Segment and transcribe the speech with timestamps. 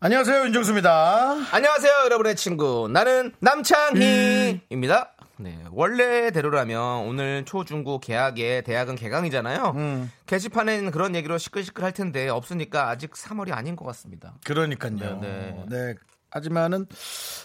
[0.00, 1.48] 안녕하세요 윤정수입니다.
[1.50, 2.88] 안녕하세요, 여러분의 친구.
[2.88, 5.12] 나는 남창희입니다.
[5.38, 9.72] 네, 원래대로라면 오늘 초중고 개학에 대학은 개강이잖아요.
[9.74, 10.12] 음.
[10.26, 14.34] 게시판엔 그런 얘기로 시끌시끌 할 텐데 없으니까 아직 3월이 아닌 것 같습니다.
[14.44, 15.18] 그러니까요.
[15.20, 15.94] 네, 네.
[16.30, 16.86] 하지만은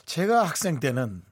[0.05, 1.23] 제가 학생 때는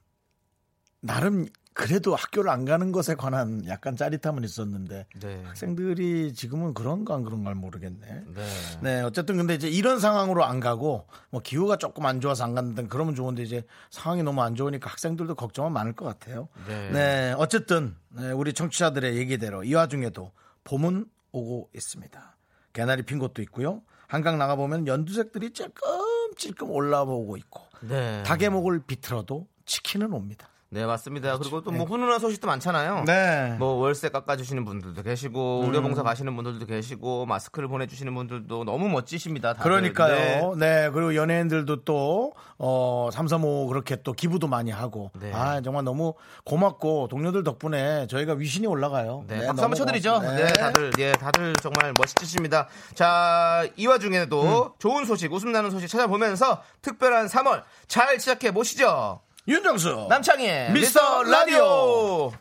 [1.02, 5.42] 나름 그래도 학교를 안 가는 것에 관한 약간 짜릿함은 있었는데 네.
[5.44, 8.24] 학생들이 지금은 그런가 안 그런가 모르겠네.
[8.34, 8.46] 네.
[8.82, 12.88] 네, 어쨌든 근데 이제 이런 상황으로 안 가고 뭐 기후가 조금 안 좋아서 안 간다든
[12.88, 16.48] 그러면 좋은데 이제 상황이 너무 안 좋으니까 학생들도 걱정은 많을 것 같아요.
[16.66, 16.90] 네.
[16.90, 20.32] 네, 어쨌든 네, 우리 청취자들의 얘기대로 이 와중에도
[20.64, 22.36] 봄은 오고 있습니다.
[22.72, 23.82] 개나리 핀 곳도 있고요.
[24.06, 28.22] 한강 나가 보면 연두색들이 찔끔찔끔 올라오고 있고 네.
[28.24, 30.48] 닭의 목을 비틀어도 치킨은 옵니다.
[30.74, 31.36] 네, 맞습니다.
[31.36, 33.04] 그리고 또 뭐 훈훈한 소식도 많잖아요.
[33.06, 33.56] 네.
[33.58, 39.52] 뭐 월세 깎아주시는 분들도 계시고 의료봉사 가시는 분들도 계시고 마스크를 보내주시는 분들도 너무 멋지십니다.
[39.52, 39.62] 다들.
[39.70, 40.54] 그러니까요.
[40.56, 40.84] 네.
[40.84, 40.90] 네.
[40.90, 45.10] 그리고 연예인들도 또, 어, 삼삼오 그렇게 또 기부도 많이 하고.
[45.20, 45.30] 네.
[45.34, 46.14] 아, 정말 너무
[46.46, 49.24] 고맙고 동료들 덕분에 저희가 위신이 올라가요.
[49.28, 50.20] 네, 박수 한번 쳐드리죠.
[50.20, 50.52] 고맙- 네.
[50.54, 52.68] 다들, 예, 다들 정말 멋지십니다.
[52.94, 54.70] 자, 이 와중에도 음.
[54.78, 59.20] 좋은 소식, 웃음 나는 소식 찾아보면서 특별한 3월 잘 시작해 보시죠.
[59.48, 60.06] 윤정수.
[60.08, 62.32] 남창희의 미스터 라디오.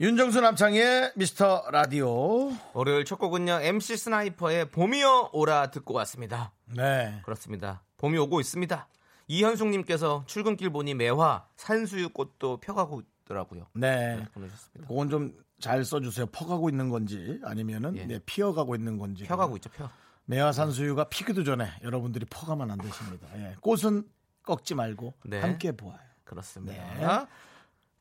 [0.00, 2.50] 윤정수 남창희 미스터 라디오.
[2.72, 6.52] 월요일 첫 곡은요, MC 스나이퍼의 봄이여 오라 듣고 왔습니다.
[6.66, 7.20] 네.
[7.24, 7.82] 그렇습니다.
[7.96, 8.88] 봄이 오고 있습니다.
[9.28, 13.66] 이현숙님께서 출근길 보니 매화, 산수유 꽃도 펴가고 있더라고요.
[13.74, 14.16] 네.
[14.16, 14.88] 네, 보내주셨습니다.
[14.88, 16.26] 그건 좀 잘 써주세요.
[16.26, 18.04] 퍼가고 있는 건지 아니면은 예.
[18.04, 19.24] 네, 피어가고 있는 건지.
[19.24, 19.88] 펴가고 있죠, 펴.
[20.26, 23.26] 매화산수유가 피기도 전에 여러분들이 퍼가면 안 되십니다.
[23.36, 23.56] 예.
[23.60, 24.04] 꽃은
[24.44, 25.40] 꺾지 말고 네.
[25.40, 25.98] 함께 보아요.
[26.24, 26.72] 그렇습니다.
[26.94, 27.26] 네.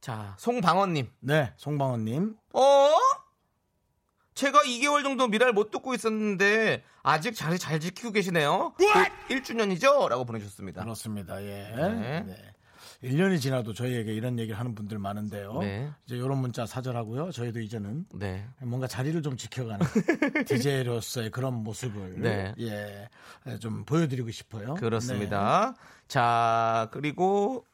[0.01, 1.09] 자, 송방원님.
[1.21, 2.35] 네, 송방원님.
[2.53, 2.89] 어?
[4.33, 8.73] 제가 2개월 정도 미라를 못 듣고 있었는데 아직 자리 잘 지키고 계시네요.
[9.29, 10.09] 1주년이죠?
[10.09, 10.81] 라고 보내주셨습니다.
[10.83, 11.41] 그렇습니다.
[11.43, 11.71] 예.
[11.75, 12.21] 네.
[12.21, 12.53] 네.
[13.03, 15.59] 1년이 지나도 저희에게 이런 얘기를 하는 분들 많은데요.
[15.59, 15.91] 네.
[16.05, 17.31] 이제 이런 문자 사절하고요.
[17.31, 18.47] 저희도 이제는 네.
[18.61, 19.85] 뭔가 자리를 좀 지켜가는
[20.47, 22.53] DJ로서의 그런 모습을 네.
[22.59, 23.09] 예,
[23.47, 24.75] 예, 좀 보여드리고 싶어요.
[24.75, 25.75] 그렇습니다.
[26.07, 27.65] 자, 그리고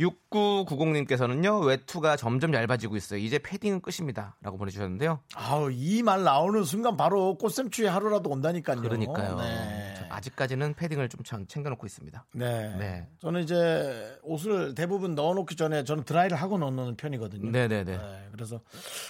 [0.00, 3.20] 6990님께서는요, 외투가 점점 얇아지고 있어요.
[3.20, 4.36] 이제 패딩은 끝입니다.
[4.42, 5.20] 라고 보내주셨는데요.
[5.28, 5.34] 네.
[5.34, 8.80] 아우 이 말 나오는 순간 바로 꽃샘추위 하루라도 온다니까요.
[8.80, 9.36] 그러니까요.
[9.36, 9.94] 네.
[9.96, 12.24] 저 아직까지는 패딩을 좀참 챙겨놓고 있습니다.
[12.32, 12.76] 네.
[12.76, 13.08] 네.
[13.20, 17.50] 저는 이제 옷을 대부분 넣어놓기 전에 저는 드라이를 하고 넣는 편이거든요.
[17.50, 17.96] 네네네.
[17.96, 18.60] 네, 그래서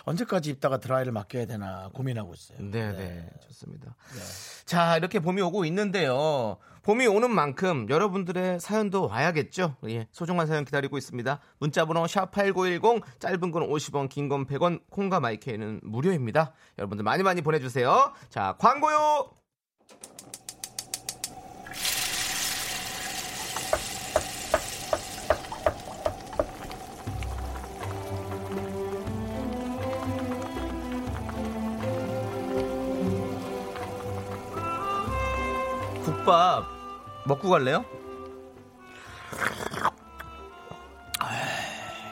[0.04, 2.58] 언제까지 입다가 드라이를 맡겨야 되나 고민하고 있어요.
[2.58, 3.30] 네네.
[3.48, 3.96] 좋습니다.
[4.66, 6.58] 자, 이렇게 봄이 오고 있는데요.
[6.82, 9.76] 봄이 오는 만큼 여러분들의 사연도 와야겠죠.
[9.88, 11.38] 예, 소중한 사연 기다리고 있습니다.
[11.60, 16.52] 문자번호 샵8910, 짧은 건 50원, 긴 건 100원, 콩과 마이크는 무료입니다.
[16.78, 18.12] 여러분들 많이 많이 보내주세요.
[18.30, 19.30] 자, 광고요!
[36.04, 36.71] 국밥
[37.24, 37.84] 먹고 갈래요?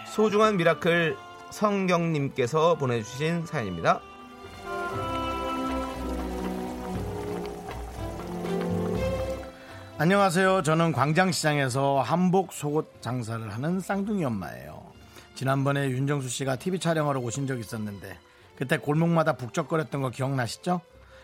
[0.07, 1.17] 소중한 미라클
[1.51, 4.01] 성경님께서 보내주신 사연입니다.
[9.99, 10.63] 안녕하세요.
[10.63, 14.83] 저는 광장시장에서 한복 속옷 장사를 하는 쌍둥이 엄마예요.
[15.35, 18.19] 지난번에 윤정수 씨가 TV 촬영하러 오신 적 있었는데
[18.57, 20.81] 그때 골목마다 북적거렸던 거 기억나시죠?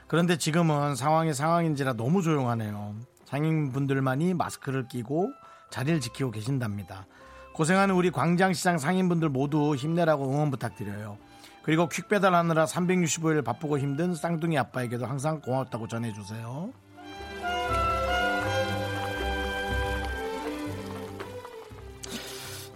[0.07, 2.95] 그런데 지금은 상황이 상황인지라 너무 조용하네요.
[3.27, 5.33] 상인분들만이 마스크를 끼고
[5.71, 7.07] 자리를 지키고 계신답니다.
[7.55, 11.19] 고생하는 우리 광장시장 상인분들 모두 힘내라고 응원 부탁드려요.
[11.63, 16.73] 그리고 퀵 배달 하느라 365일 바쁘고 힘든 쌍둥이 아빠에게도 항상 고맙다고 전해주세요.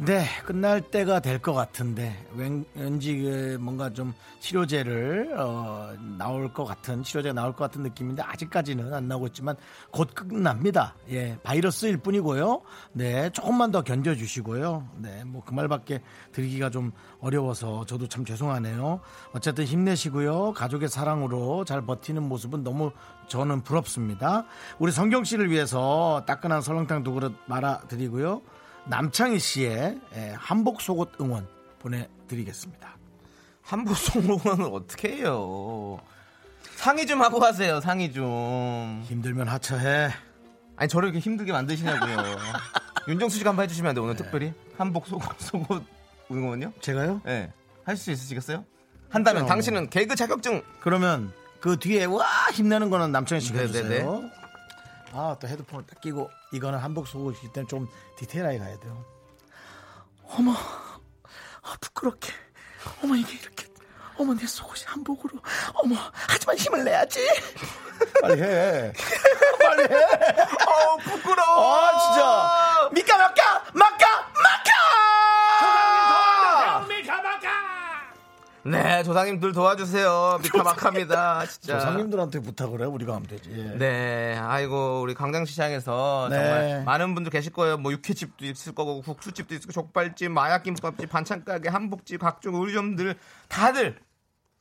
[0.03, 7.03] 네, 끝날 때가 될 것 같은데 왠, 그 뭔가 좀 치료제를 어, 나올 것 같은
[7.03, 9.57] 치료제 나올 것 같은 느낌인데 아직까지는 안 나오고 있지만
[9.91, 10.95] 곧 끝납니다.
[11.11, 12.63] 예, 바이러스일 뿐이고요.
[12.93, 14.89] 네, 조금만 더 견뎌주시고요.
[14.99, 16.01] 네, 뭐 그 말밖에
[16.33, 19.01] 드리기가 좀 어려워서 저도 참 죄송하네요.
[19.33, 20.53] 어쨌든 힘내시고요.
[20.55, 22.93] 가족의 사랑으로 잘 버티는 모습은 너무
[23.29, 24.45] 저는 부럽습니다.
[24.79, 28.41] 우리 성경 씨를 위해서 따끈한 설렁탕 두 그릇 말아 드리고요.
[28.87, 31.47] 남창희 씨의 예, 한복 속옷 응원
[31.79, 32.97] 보내드리겠습니다.
[33.63, 36.01] 한복 송로는 어떻게 해요?
[36.77, 37.81] 상의 좀 하고 하세요.
[37.81, 39.05] 상의 좀.
[39.07, 40.11] 힘들면 하차해.
[40.77, 42.17] 아니 저를 이렇게 힘들게 만드시냐고요.
[43.09, 44.05] 윤정수 씨가 한번 해주시면 안 돼요.
[44.05, 44.23] 오늘 네.
[44.23, 45.85] 특별히 한복 속옷 속옷
[46.31, 46.73] 응원요?
[46.81, 47.21] 제가요?
[47.27, 47.31] 예.
[47.31, 47.53] 네.
[47.85, 48.65] 할 수 있으시겠어요?
[49.09, 49.49] 한다면 그럼.
[49.49, 53.79] 당신은 개그 자격증 그러면 그 뒤에 와 힘내는 거는 남창희 씨가 네네네.
[53.79, 54.31] 해주세요.
[55.13, 59.05] 아 또 헤드폰을 딱 끼고 이거는 한복 속옷이기 때문에 좀 디테일하게 가야 돼요.
[60.37, 62.33] 어머, 아, 부끄럽게.
[63.03, 63.67] 어머 이게 이렇게.
[64.19, 65.39] 어머 내 속옷이 한복으로.
[65.75, 67.21] 어머 하지만 힘을 내야지.
[68.21, 68.93] 빨리 해.
[69.59, 69.97] 빨리 해.
[69.97, 71.75] 어 부끄러워.
[71.75, 72.91] 아 진짜.
[72.93, 74.30] 미까 막까 막까.
[78.65, 80.41] 네 조상님들 도와주세요.
[80.43, 81.47] 미카마카입니다.
[81.47, 81.79] 진짜.
[81.79, 83.51] 조상님들한테 부탁을 해 우리가 하면 되지.
[83.57, 83.79] 예.
[83.79, 86.37] 네, 아이고 우리 광장시장에서 네.
[86.37, 87.79] 정말 많은 분들 계실 거예요.
[87.79, 93.17] 뭐 육회집도 있을 거고 국수집도 있을 거고 족발집, 마약김밥집, 반찬가게, 한복집, 각종 의류점들
[93.49, 93.97] 다들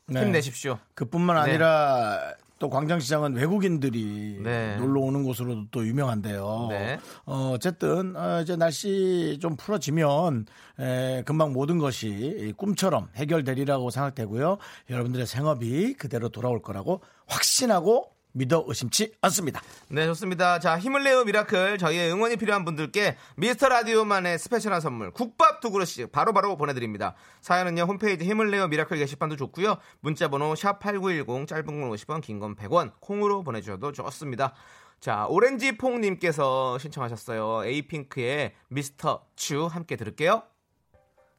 [0.07, 0.21] 네.
[0.21, 0.79] 힘내십시오.
[0.95, 1.51] 그뿐만 네.
[1.51, 4.75] 아니라 또 광장시장은 외국인들이 네.
[4.75, 6.67] 놀러 오는 곳으로도 또 유명한데요.
[6.69, 6.99] 네.
[7.25, 10.45] 어, 어쨌든 어, 이제 날씨 좀 풀어지면
[10.79, 14.57] 에, 금방 모든 것이 이 꿈처럼 해결되리라고 생각되고요.
[14.89, 19.61] 여러분들의 생업이 그대로 돌아올 거라고 확신하고 믿어 의심치 않습니다.
[19.89, 20.59] 네, 좋습니다.
[20.59, 21.77] 자, 힘을 내요 미라클.
[21.77, 27.15] 저희의 응원이 필요한 분들께 미스터 라디오만의 스페셜한 선물, 국밥 두 그릇씩 바로 바로 보내드립니다.
[27.41, 29.77] 사연은요, 홈페이지 힘을 내요 미라클 게시판도 좋고요.
[30.01, 34.53] 문자번호 샵 8910, 짧은 건 50원, 긴 건 100원, 콩으로 보내주셔도 좋습니다.
[34.99, 37.65] 자, 오렌지 퐁님께서 신청하셨어요.
[37.65, 40.43] 에이핑크의 미스터 츄 함께 들을게요.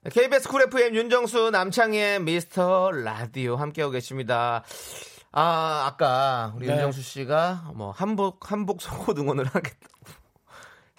[0.02, 4.64] 네, KBS 쿨 FM 윤정수 남창희의 미스터 라디오 함께하고 계십니다.
[5.32, 6.72] 아, 아까 우리 네.
[6.74, 10.00] 윤정수 씨가 뭐 한복 한복 속옷 응원을 하겠다고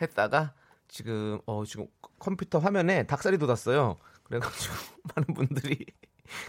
[0.02, 0.54] 했다가
[0.88, 1.88] 지금 어 지금
[2.20, 3.98] 컴퓨터 화면에 닭살이 돋았어요.
[4.24, 4.74] 그래가지고
[5.16, 5.86] 많은 분들이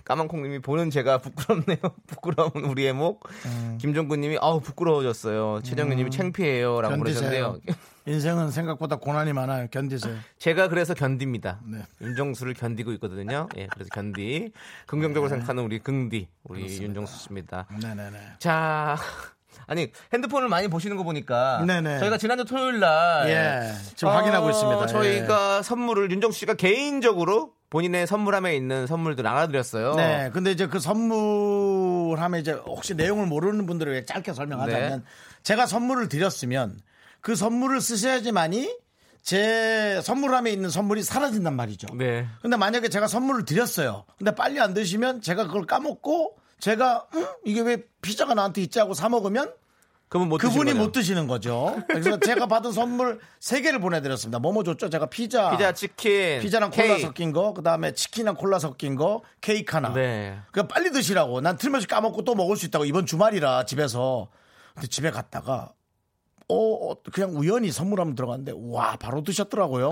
[0.05, 1.79] 까만콩님이 보는 제가 부끄럽네요.
[2.06, 3.29] 부끄러운 우리의 목.
[3.46, 3.79] 음.
[3.81, 5.61] 김종구님이 아우 부끄러워졌어요.
[5.62, 7.31] 최정민님이 창피해요라고 견디세요.
[7.31, 7.76] 그러셨는데요.
[8.06, 9.69] 인생은 생각보다 고난이 많아요.
[9.70, 10.17] 견디세요.
[10.38, 11.61] 제가 그래서 견딥니다.
[11.64, 11.79] 네.
[12.00, 13.49] 윤정수를 견디고 있거든요.
[13.56, 14.52] 예, 그래서 견디.
[14.87, 17.67] 긍정적으로 생각하는 우리 긍디, 우리 윤정수 씨입니다.
[17.81, 18.19] 네네네.
[18.40, 18.96] 자,
[19.69, 22.00] 아니 핸드폰을 많이 보시는 거 보니까 네네.
[22.00, 24.82] 저희가 지난주 토요일 날 예, 지금 확인하고 있습니다.
[24.82, 24.87] 예.
[24.88, 29.94] 저희가 선물을 윤정수 씨가 개인적으로 본인의 선물함에 있는 선물들 나눠드렸어요.
[29.94, 35.04] 네, 근데 이제 그 선물하면 이제 혹시 내용을 모르는 분들을 위해 짧게 설명하자면 네.
[35.42, 36.78] 제가 선물을 드렸으면
[37.22, 38.76] 그 선물을 쓰셔야지만이
[39.22, 41.86] 제 선물함에 있는 선물이 사라진단 말이죠.
[41.94, 42.26] 네.
[42.42, 44.04] 근데 만약에 제가 선물을 드렸어요.
[44.18, 47.26] 근데 빨리 안 드시면 제가 그걸 까먹고 제가 음?
[47.46, 49.50] 이게 왜 피자가 나한테 있지 하고 사 먹으면
[50.12, 50.85] 그분 못 드시는 그분이 거죠?
[50.85, 51.82] 못 드시는 거죠.
[51.88, 54.41] 그래서 제가 받은 선물 세 개를 보내드렸습니다.
[54.41, 54.91] 뭐뭐 줬죠?
[54.91, 57.00] 제가 피자, 피자, 치킨, 피자랑 콜라 케이크.
[57.00, 59.94] 섞인 거, 그 다음에 치킨이랑 콜라 섞인 거, 케이크 하나.
[59.94, 60.38] 네.
[60.50, 61.41] 그 빨리 드시라고.
[61.41, 62.85] 난 틀림없이 까먹고 또 먹을 수 있다고.
[62.85, 64.29] 이번 주말이라 집에서.
[64.75, 65.73] 근데 집에 갔다가
[66.48, 69.90] 어, 어, 그냥 우연히 선물하면 들어갔는데 와 바로 드셨더라고요.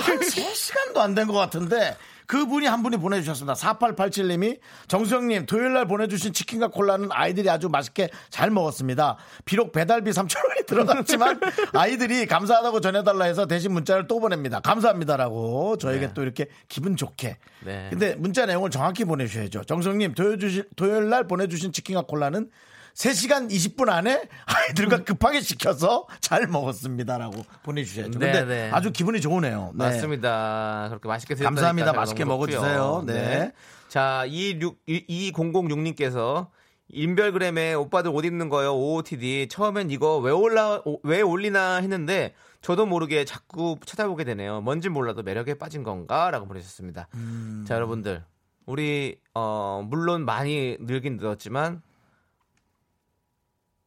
[0.00, 1.96] 한 3시간도 안 된 것 같은데
[2.26, 3.54] 그분이 한 분이 보내주셨습니다.
[3.54, 4.58] 4887님이
[4.88, 9.16] 정수영님 토요일 날 보내주신 치킨과 콜라는 아이들이 아주 맛있게 잘 먹었습니다.
[9.44, 11.40] 비록 배달비 3천원이 들어갔지만
[11.72, 14.58] 아이들이 감사하다고 전해달라 해서 대신 문자를 또 보냅니다.
[14.58, 16.14] 감사합니다라고 저에게 네.
[16.14, 17.36] 또 이렇게 기분 좋게.
[17.64, 17.86] 네.
[17.90, 19.62] 근데 문자 내용을 정확히 보내주셔야죠.
[19.64, 22.50] 정수영님 토요일, 주시, 토요일 날 보내주신 치킨과 콜라는
[22.96, 28.10] 3시간 20분 안에 아이들과 급하게 시켜서 잘 먹었습니다라고 보내주셔야죠.
[28.12, 28.70] 근데 네, 네.
[28.72, 29.72] 아주 기분이 좋으네요.
[29.74, 29.84] 네.
[29.84, 30.86] 맞습니다.
[30.88, 31.92] 그렇게 맛있게 드셨다니까 감사합니다.
[31.92, 32.24] 맛있게.
[32.24, 33.04] 먹어주세요.
[33.06, 33.52] 네.
[33.88, 36.48] 자, 26, 2006님께서
[36.88, 38.74] 인별그램에 오빠들 옷 입는 거요.
[38.74, 39.48] OOTD.
[39.50, 44.62] 처음엔 이거 왜 올라, 오- 왜 올리나 했는데 저도 모르게 자꾸 찾아보게 되네요.
[44.62, 46.30] 뭔진 몰라도 매력에 빠진 건가?
[46.30, 47.08] 라고 보내셨습니다.
[47.14, 47.64] 음.
[47.68, 48.24] 자, 여러분들.
[48.64, 51.82] 우리, 어, 물론 많이 늘긴 늘었지만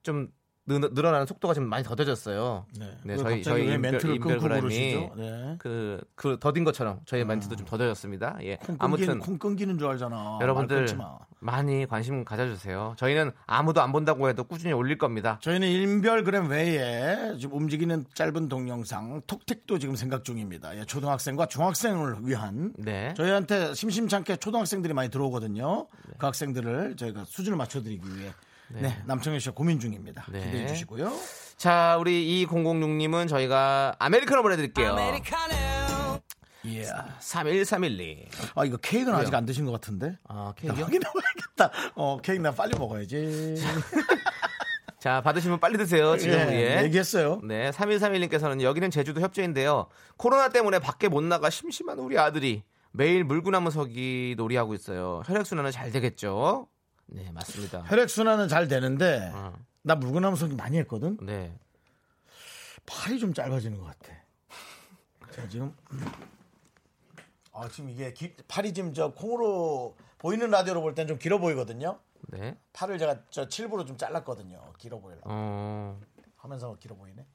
[0.03, 0.29] 좀
[0.65, 2.65] 늘, 늘어나는 속도가 지금 많이 더뎌졌어요.
[2.77, 2.85] 네.
[3.03, 5.09] 네, 왜 저희 저희 왜 인별, 인별그램이?
[5.17, 5.55] 네.
[5.57, 8.37] 그, 그 더딘 것처럼 저희 멘트도 좀 더뎌졌습니다.
[8.43, 8.57] 예.
[8.57, 10.37] 콩 끊기는, 아무튼 콩 끊기는 줄 알잖아.
[10.41, 10.87] 여러분들.
[11.41, 12.95] 많이 관심 가져주세요.
[12.97, 15.39] 저희는 아무도 안 본다고 해도 꾸준히 올릴 겁니다.
[15.41, 20.77] 저희는 인별그램 외에 지금 움직이는 짧은 동영상 톡택도 지금 생각 중입니다.
[20.77, 23.13] 예, 초등학생과 중학생을 위한 네.
[23.15, 25.87] 저희한테 심심찮게 초등학생들이 많이 들어오거든요.
[26.17, 28.31] 그 학생들을 저희가 수준을 맞춰드리기 위해
[28.71, 30.25] 네, 남청현 씨가 고민 중입니다.
[30.31, 30.39] 네.
[30.43, 31.11] 기대해 주시고요.
[31.57, 34.95] 자, 우리 2006님은 저희가 아메리카노 보내드릴게요.
[36.65, 36.85] 예.
[37.19, 38.27] 31312.
[38.55, 40.17] 아 이거 케이크는 아직 안 드신 것 같은데.
[40.27, 40.85] 아, 나 케이크요?
[40.85, 41.91] 확인해 봐야겠다.
[41.95, 43.55] 어 케이크 나 빨리 먹어야지.
[44.99, 46.17] 자, 받으시면 빨리 드세요.
[46.17, 46.37] 지금.
[46.37, 46.83] 예, 예.
[46.83, 47.39] 얘기했어요.
[47.43, 49.87] 네, 3131님께서는 여기는 제주도 협재인데요.
[50.17, 55.23] 코로나 때문에 밖에 못 나가 심심한 우리 아들이 매일 물구나무 서기 놀이하고 있어요.
[55.25, 56.67] 혈액순환은 잘 되겠죠?
[57.11, 57.81] 네, 맞습니다.
[57.81, 61.17] 혈액 순환은 잘 되는데 어, 나 물구나무 서기 많이 했거든.
[61.21, 61.57] 네.
[62.85, 64.13] 팔이 좀 짧아지는 것 같아.
[65.31, 65.75] 자 지금
[67.53, 71.99] 아 지금 이게 기- 팔이 지금 저 콩으로 보이는 라디오로 볼 땐 좀 길어 보이거든요.
[72.29, 72.57] 네.
[72.73, 74.73] 팔을 제가 저 칠부로 좀 잘랐거든요.
[74.77, 75.99] 길어 보이려고 어,
[76.41, 77.25] 하면서 길어 보이네.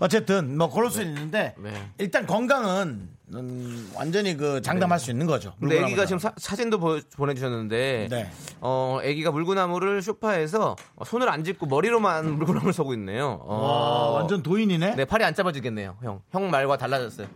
[0.00, 1.90] 어쨌든 뭐 그럴 수 있는데 네.
[1.98, 5.54] 일단 건강은 음, 완전히 그 장담할 수 있는 거죠.
[5.58, 6.18] 근데 애기가 지금.
[6.18, 8.30] 사, 진도 보내주셨는데, 네.
[8.60, 13.40] 어, 애기가 물구나무를 쇼파에서 손을 안 짚고 머리로만 물구나무를 서고 있네요.
[13.42, 14.94] 어, 와, 완전 도인이네.
[14.94, 16.20] 네, 팔이 안 짧아지겠네요, 형.
[16.30, 17.26] 형 말과 달라졌어요.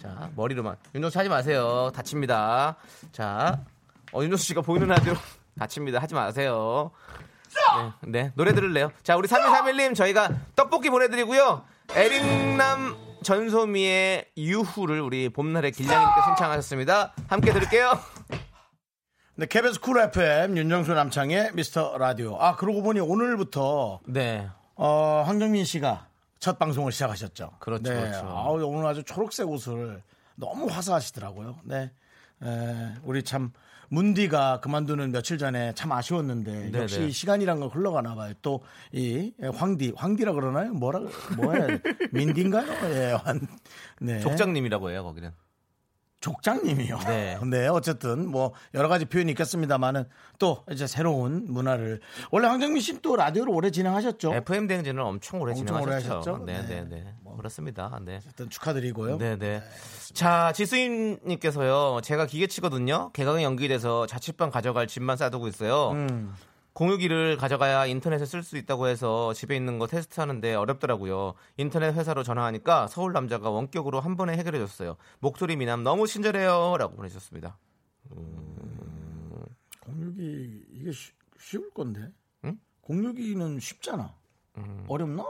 [0.00, 0.76] 자, 머리로만.
[0.94, 1.90] 윤정수 하지 마세요.
[1.94, 2.76] 다칩니다.
[3.12, 3.60] 자,
[4.12, 5.12] 어, 윤정수 씨가 보이는 라디오
[5.58, 6.00] 다칩니다.
[6.00, 6.92] 하지 마세요.
[8.02, 8.92] 네, 네, 노래 들을래요.
[9.02, 11.64] 자, 우리 3131님 저희가 떡볶이 보내드리고요.
[11.94, 17.14] 에릭남 전소미의 유후를 우리 봄날의 길냥이님께 신청하셨습니다.
[17.28, 17.98] 함께 들을게요.
[19.36, 22.36] 네, KBS 쿨 FM 윤정수 남창희의 미스터 라디오.
[22.40, 24.48] 아 그러고 보니 오늘부터 네.
[24.76, 26.06] 어, 황정민 씨가
[26.38, 27.50] 첫 방송을 시작하셨죠.
[27.58, 28.00] 그렇죠, 네.
[28.00, 28.26] 그렇죠.
[28.26, 30.02] 아우, 오늘 아주 초록색 옷을
[30.36, 31.56] 너무 화사하시더라고요.
[31.64, 31.90] 네.
[32.42, 33.52] 에, 우리 참
[33.88, 36.82] 문디가 그만두는 며칠 전에 참 아쉬웠는데 네네.
[36.82, 38.32] 역시 시간이란 건 흘러가나 봐요.
[38.42, 38.60] 또
[38.92, 40.72] 이 황디, 황디라 그러나요?
[40.72, 41.00] 뭐라
[41.36, 41.78] 뭐야?
[42.12, 42.66] 민디인가요?
[42.94, 43.12] 예.
[43.22, 43.46] 환-
[44.00, 44.20] 네.
[44.20, 45.32] 족장님이라고 해요, 거기는.
[46.20, 46.98] 족장님이요.
[47.06, 47.38] 네.
[47.50, 50.04] 네, 어쨌든 뭐 여러 가지 표현이 있겠습니다만은
[50.38, 52.00] 또 이제 새로운 문화를
[52.30, 54.34] 원래 황정민 씨또 라디오를 오래 진행하셨죠.
[54.34, 56.30] FM 대행진을 엄청 오래 엄청 오래 진행하셨죠.
[56.32, 56.44] 하셨죠?
[56.46, 56.82] 네, 네.
[56.82, 57.14] 네, 네.
[57.36, 57.98] 그렇습니다.
[58.02, 58.20] 네.
[58.24, 59.18] 일단 축하드리고요.
[59.18, 59.62] 네, 네.
[60.14, 62.00] 자, 지수임님께서요.
[62.02, 63.10] 제가 기계치거든요.
[63.12, 65.90] 개강이 연기돼서 자취방 가져갈 집만 싸두고 있어요.
[65.92, 66.34] 음.
[66.72, 71.32] 공유기를 가져가야 인터넷에 쓸 수 있다고 해서 집에 있는 거 테스트하는데 어렵더라고요.
[71.56, 74.96] 인터넷 회사로 전화하니까 서울 남자가 원격으로 한 번에 해결해 줬어요.
[75.20, 77.56] 목소리 미남 너무 친절해요라고 보내주셨습니다.
[79.80, 82.12] 공유기 이게 쉬, 쉬울 건데.
[82.44, 82.58] 응?
[82.82, 84.14] 공유기는 쉽잖아.
[84.58, 84.84] 음.
[84.88, 85.24] 어렵나?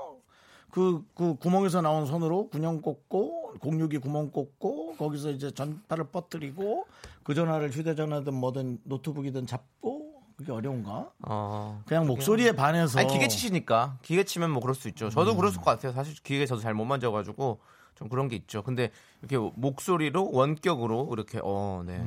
[0.77, 6.85] 그, 그 구멍에서 나온 손으로 군용 꽂고 공유기 구멍 꽂고 거기서 이제 전파를 뻗뜨리고
[7.23, 11.13] 그 전화를 휴대전화든 뭐든 노트북이든 잡고 그게 어려운가?
[11.27, 15.09] 어, 그냥 목소리에 반해서 아니 기계 치시니까 기계 치면 뭐 그럴 수 있죠.
[15.09, 15.93] 저도 그랬을 것 같아요.
[15.93, 17.59] 사실 기계 저도 잘 못 만져가지고
[17.95, 18.61] 좀 그런 게 있죠.
[18.61, 18.91] 근데
[19.23, 22.05] 이렇게 목소리로 원격으로 이렇게 어, 네.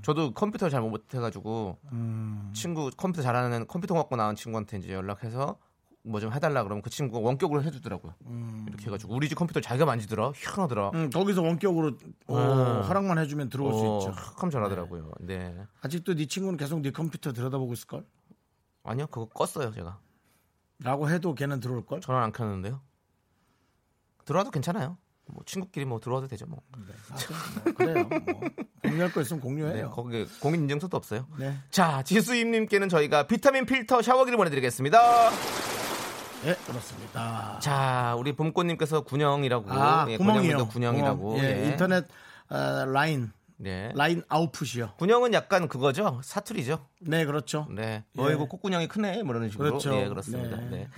[0.00, 1.76] 저도 컴퓨터 잘 못해가지고
[2.54, 5.58] 친구 컴퓨터 잘하는 컴퓨터 갖고 나온 친구한테 이제 연락해서
[6.04, 8.14] 뭐 좀 해달라 그러면 그 친구가 원격으로 해주더라고요.
[8.66, 10.32] 이렇게 해가지고 우리 집 컴퓨터 자기가 만지더라.
[10.34, 10.90] 희한하더라.
[10.94, 12.82] 음, 거기서 원격으로 어, 음.
[12.82, 14.20] 허락만 해주면 들어올 어, 수 있죠.
[14.38, 15.12] 참 전하더라고요.
[15.20, 15.56] 네.
[15.80, 18.04] 아직도 네 친구는 계속 네 컴퓨터 들여다보고 있을 걸?
[18.84, 20.00] 아니요, 그거 껐어요 제가.
[20.80, 22.00] 라고 해도 걔는 들어올걸?
[22.00, 22.80] 전화 안 켰는데요.
[24.24, 24.98] 들어와도 괜찮아요.
[25.28, 26.60] 뭐 친구끼리 뭐 들어와도 되죠 뭐.
[27.08, 28.04] 하여튼 뭐 그래요.
[28.08, 28.40] 뭐.
[28.82, 29.90] 공유할 거 있으면 네, 공유해요.
[29.90, 31.26] 거기 공인 인증서도 없어요.
[31.38, 31.56] 네.
[31.70, 35.30] 자, 지수임님께는 저희가 비타민 필터 샤워기를 보내드리겠습니다.
[36.44, 37.58] 예, 그렇습니다.
[37.60, 39.66] 자, 우리 봄꽃님께서 군영이라고.
[39.70, 40.68] 아, 예, 구멍이요.
[40.68, 41.28] 군영이라고.
[41.28, 41.38] 구멍.
[41.44, 41.66] 예, 예.
[41.68, 42.04] 인터넷
[42.50, 43.92] 어, 라인, 네.
[43.94, 44.94] 라인 아웃풋이요.
[44.98, 46.20] 군영은 약간 그거죠.
[46.24, 46.84] 사투리죠.
[47.00, 47.66] 네, 그렇죠.
[47.70, 48.04] 네.
[48.18, 48.22] 예.
[48.22, 49.22] 어이구 콧구녕이 크네.
[49.22, 49.68] 뭐 이런 식으로.
[49.70, 49.94] 그렇죠.
[49.96, 50.56] 예, 그렇습니다.
[50.56, 50.68] 네.
[50.70, 50.88] 네.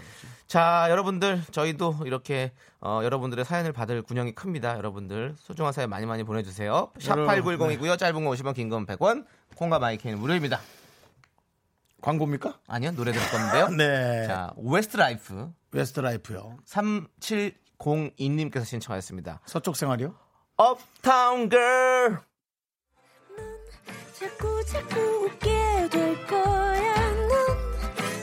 [0.47, 4.77] 자, 여러분들 저희도 이렇게 어, 여러분들의 사연을 받을 군영이 큽니다.
[4.79, 6.91] 여러분들 소중한 사연 많이 많이 보내주세요.
[7.01, 7.99] 샵 여러분, 8910이고요.
[7.99, 9.27] 짧은 거 50원, 긴 건 100원.
[9.57, 10.59] 콩과 마이크는 무료입니다.
[12.04, 12.61] 광고입니까?
[12.68, 13.68] 아니요, 노래 들을 건데요.
[13.76, 14.26] 네.
[14.26, 16.58] 자, 웨스트라이프 웨스트라이프요.
[16.66, 19.40] 3702님께서 신청하였습니다.
[19.46, 20.14] 서쪽 생활이요?
[20.61, 22.18] Uptown Girl.
[24.12, 26.94] 자꾸 자꾸 웃게 될 거야.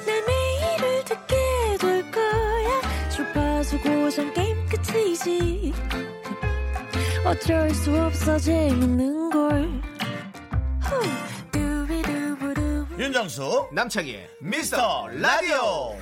[0.05, 1.35] 넌 내 매일을 듣게
[1.79, 3.09] 될 거야.
[3.09, 5.73] 주파수 고정 게임 끝이지.
[7.25, 9.63] 어쩔 수 없어 재밌는 걸.
[10.81, 11.30] 후.
[13.01, 15.97] 윤정수 남창희의 미스터 라디오.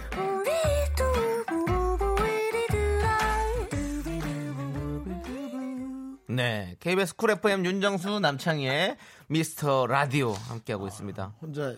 [6.28, 8.98] 네 KBS 쿨 FM 윤정수 남창희의
[9.30, 11.24] 미스터 라디오 함께하고 있습니다.
[11.24, 11.74] 아, 혼자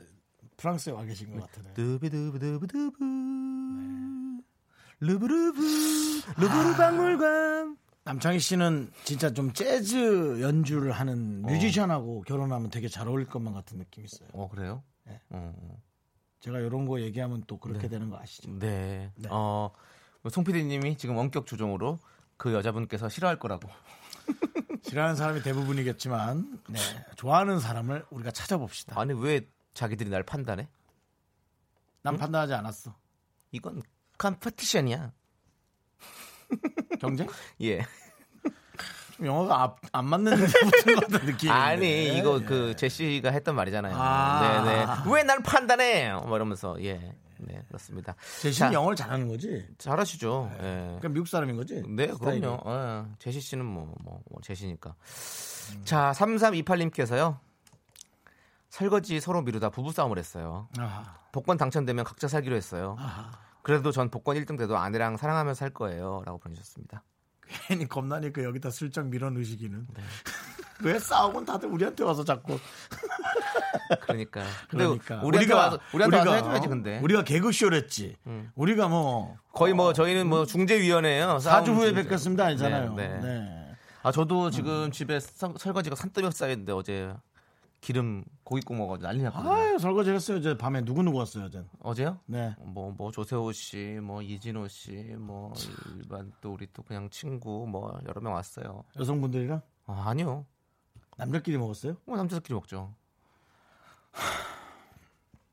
[0.58, 2.66] 프랑스에 와 계신 것 같아요 두비두비두비두부
[5.02, 5.62] 루브루브
[6.38, 6.78] 루브르 아.
[6.78, 7.78] 박물관.
[8.06, 11.48] 남창희 씨는 진짜 좀 재즈 연주를 하는 어.
[11.48, 14.28] 뮤지션하고 결혼하면 되게 잘 어울릴 것만 같은 느낌이 있어요.
[14.34, 14.82] 어 그래요?
[15.06, 15.20] 네.
[15.30, 15.82] 어,
[16.40, 18.50] 제가 이런 거 얘기하면 또 그렇게 되는 거 아시죠?
[18.60, 19.12] 네.
[19.16, 19.30] 네.
[19.32, 19.72] 어,
[20.30, 22.00] 송 PD님이 지금 원격 조종으로
[22.38, 23.70] 그 여자분께서 싫어할 거라고.
[24.84, 26.80] 싫어하는 사람이 대부분이겠지만 네,
[27.16, 29.00] 좋아하는 사람을 우리가 찾아봅시다.
[29.00, 30.68] 아니 왜 자기들이 날 판단해?
[32.02, 32.96] 난 판단하지 않았어.
[33.52, 33.84] 이건
[34.18, 35.12] 컴퍼티션이야.
[37.00, 37.28] 경쟁?
[37.62, 37.86] 예.
[39.22, 43.56] 좀 영어가 앞- 안 맞는 데 붙은 것 같은 느낌이 아니 이거 그 제시가 했던
[43.56, 43.96] 말이잖아요.
[43.96, 44.64] 아.
[44.64, 45.14] 네네.
[45.16, 46.12] 왜 날 판단해?
[46.26, 47.16] 뭐 이러면서 예.
[47.38, 48.16] 네 그렇습니다.
[48.42, 49.66] 제시는 자, 영어를 잘하는 거지?
[49.78, 50.52] 잘하시죠.
[50.58, 50.58] 예.
[50.60, 51.84] 그러니까 미국 사람인 거지?
[51.88, 52.40] 네, 스타일이.
[52.42, 52.64] 그럼요.
[52.68, 54.94] 예, 제시 씨는 뭐, 뭐, 뭐 제시니까.
[55.84, 57.38] 자, 3328님께서요.
[58.70, 60.68] 설거지 서로 미루다 부부싸움을 했어요.
[60.80, 61.04] 아하.
[61.32, 62.96] 복권 당첨되면 각자 살기로 했어요.
[63.00, 63.32] 아하.
[63.64, 66.22] 그래도 전 복권 1등 돼도 아내랑 사랑하며 살 거예요.
[66.26, 67.04] 라고 보내주셨습니다.
[67.68, 69.88] 괜히 겁나니까 여기다 슬쩍 밀어 넣으시기는.
[69.94, 70.02] 네.
[70.84, 72.58] 왜 싸우곤 다들 우리한테 와서 자꾸.
[74.02, 74.44] 그러니까.
[74.70, 75.22] 그러니까.
[75.24, 77.00] 우리한테 와서, 우리한테 와서 해줘야지, 근데.
[77.04, 78.18] 우리가 개그쇼랬지.
[78.56, 81.40] 우리가 뭐 거의 뭐 저희는 뭐 중재위원회예요.
[81.40, 82.02] 사주 싸움 후에 중재.
[82.04, 82.96] 뵙겠습니다 아니잖아요.
[82.96, 83.20] 네, 네.
[83.20, 83.76] 네.
[84.04, 87.14] 아, 저도 지금 집에 서- 설거지가 산더미 쌓였는데 어제
[87.82, 89.52] 기름 고기 구워 난리 났거든요.
[89.52, 90.38] 아유 설거지 했어요.
[90.38, 91.66] 어제 밤에 누구 누구 왔어요 어제.
[91.80, 92.20] 어제요?
[92.28, 92.56] 네.
[92.60, 95.52] 뭐, 뭐, 조세호 씨, 뭐, 이진호 씨, 뭐,
[95.98, 98.84] 일반 또 우리 또 그냥 친구, 뭐, 여러 명 왔어요.
[99.00, 100.46] 여성분들이랑 아, 아니요.
[101.18, 101.98] 남자끼리 먹었어요?
[102.06, 102.94] 뭐, 남자들끼리 먹죠.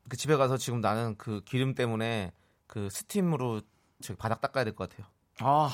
[0.07, 2.31] 그 집에 가서 지금 나는 그 기름 때문에
[2.67, 3.61] 그 스팀으로
[4.01, 5.07] 저기 바닥 닦아야 될 것 같아요.
[5.39, 5.69] 아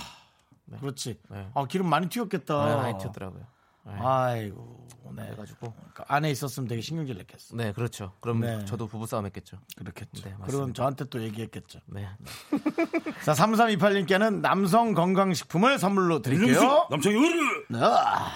[0.80, 1.20] 그렇지.
[1.30, 1.50] 네.
[1.54, 2.66] 아 기름 많이 튀었겠다.
[2.66, 3.46] 네, 많이 튀었더라고요.
[3.86, 3.94] 네.
[4.00, 4.88] 아이고.
[5.16, 5.24] 네.
[5.26, 5.74] 그래가지고.
[5.74, 7.56] 그러니까 안에 있었으면 되게 신경질 냈겠어.
[7.56, 8.14] 네, 그렇죠.
[8.20, 8.66] 그럼 네.
[8.66, 9.58] 저도 부부싸움 했겠죠.
[9.78, 10.28] 그렇겠죠.
[10.28, 10.36] 네.
[10.46, 11.80] 그럼 저한테 또 얘기했겠죠.
[11.88, 12.08] 네.
[13.24, 16.88] 자, 3328님께는 남성 건강식품을 선물로 드릴게요.
[16.90, 17.80] 남창희 으르 네.
[17.82, 18.28] 아,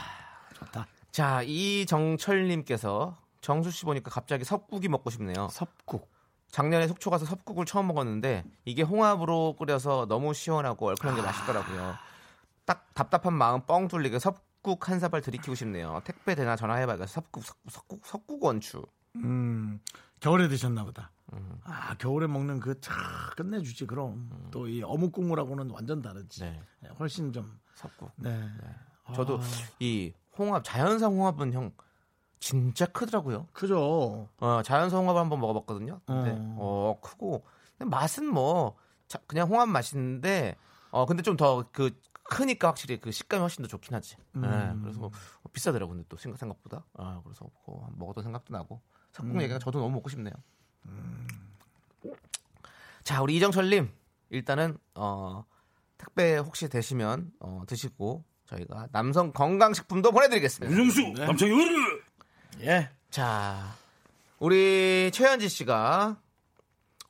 [0.56, 0.88] 좋다.
[1.12, 5.48] 자, 이정철님께서 정수 씨 보니까 갑자기 섭국이 먹고 싶네요.
[5.52, 6.10] 섭국.
[6.52, 11.96] 작년에 속초 가서 섭국을 처음 먹었는데 이게 홍합으로 끓여서 너무 시원하고 얼큰한 게 맛있더라고요.
[12.66, 16.02] 딱 답답한 마음 뻥 뚫리게 섭 국 한 사발 들이키고 싶네요.
[16.04, 16.56] 택배 되나.
[16.56, 18.86] 섭국 섭국 섭국, 섭국 원추.
[19.16, 19.80] 음,
[20.20, 21.12] 겨울에 드셨나 보다.
[21.64, 22.94] 아, 겨울에 먹는 그, 차,
[23.38, 24.30] 끝내주지, 그럼.
[24.52, 26.42] 또이 어묵 국물하고는 완전 다르지.
[26.42, 26.62] 네.
[26.82, 28.12] 네, 훨씬 좀, 섭국.
[28.18, 28.50] 네.
[29.16, 29.44] 저도 아,
[29.80, 31.72] 이 홍합 자연산 홍합은 형
[32.40, 33.48] 진짜 크더라고요.
[33.54, 34.28] 크죠.
[34.40, 36.02] 어, 자연산 홍합을 한번 먹어봤거든요.
[36.06, 36.56] 근데 어.
[36.60, 37.44] 어, 크고
[37.78, 38.76] 근데 맛은 뭐
[39.08, 40.56] 자- 그냥 홍합 맛인데
[40.92, 41.92] 어 근데 좀 더 그
[42.30, 44.16] 크니까 확실히 그 식감이 훨씬 더 좋긴 하지.
[44.34, 45.12] 네, 그래서 뭐
[45.52, 46.86] 비싸더라고 근데 또 생각 생각보다.
[46.94, 50.34] 아 그래서 한번 먹어도 생각도 나고 삭국 얘기가 저도 너무 먹고 싶네요.
[53.04, 53.90] 자 우리 이정철님
[54.30, 55.44] 일단은 어
[55.98, 60.76] 택배 혹시 되시면 어 드시고 저희가 남성 건강식품도 보내드리겠습니다.
[60.76, 62.02] 윤정수 남창희 으르
[62.62, 62.90] 예.
[63.10, 63.76] 자,
[64.38, 66.20] 우리 최현지 씨가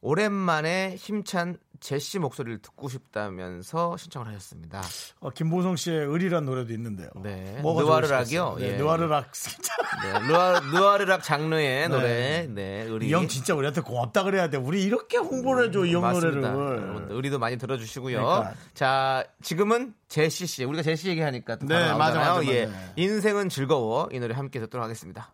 [0.01, 4.81] 오랜만에 힘찬 제시 목소리를 듣고 싶다면서 신청을 하셨습니다.
[5.19, 7.09] 어, 김보성 씨의 을이란 노래도 있는데요.
[7.21, 7.59] 네.
[7.63, 8.55] 느와르락이요?
[8.59, 8.77] 네, 예.
[8.77, 9.33] 느와르락.
[9.33, 9.73] 진짜.
[10.03, 12.47] 네, 느와, 느와르락 장르의 노래.
[12.49, 13.07] 네, 의리.
[13.09, 14.57] 이형 진짜 우리한테 고맙다 그래야 돼.
[14.57, 16.01] 우리 이렇게 홍보를 해줘, 이 형.
[16.01, 16.43] 노래를.
[16.43, 18.17] 여러분들 의리도 많이 들어주시고요.
[18.23, 18.53] 그러니까.
[18.73, 20.63] 자, 지금은 제시 씨.
[20.63, 22.33] 우리가 제시 얘기하니까 또 네, 맞아, 나오잖아요.
[22.35, 22.65] 맞아, 예.
[22.65, 22.77] 맞아.
[22.95, 24.09] 인생은 즐거워.
[24.11, 25.33] 이 노래 함께 듣도록 하겠습니다.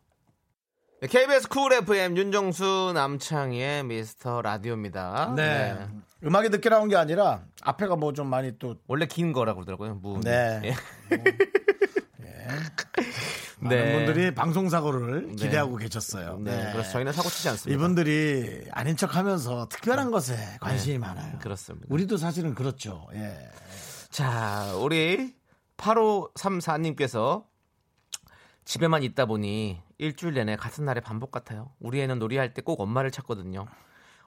[1.01, 5.33] 네, KBS 쿨 FM 윤정수 남창희의 미스터 라디오입니다.
[5.35, 5.77] 네.
[6.23, 9.95] 음악이 늦게 나온 게 아니라 앞에가 뭐 좀 많이 또 원래 긴 거라고 그러더라고요.
[9.95, 10.21] 무.
[10.21, 10.61] 네.
[10.63, 10.75] 예.
[13.59, 13.93] 많은 네.
[14.05, 16.37] 분들이 방송 사고를 기대하고 계셨어요.
[16.39, 16.69] 네.
[16.71, 17.75] 그래서 저희는 사고 치지 않습니다.
[17.75, 21.33] 이분들이 아닌 척하면서 특별한 것에 관심이 많아요.
[21.33, 21.39] 네.
[21.39, 21.87] 그렇습니다.
[21.89, 23.07] 우리도 사실은 그렇죠.
[23.13, 23.37] 예.
[24.09, 25.33] 자, 우리
[25.77, 27.45] 8534님께서
[28.65, 31.71] 집에만 있다 보니 일주일 내내 같은 날의 반복 같아요.
[31.79, 33.65] 우리 애는 놀이할 때 꼭 엄마를 찾거든요.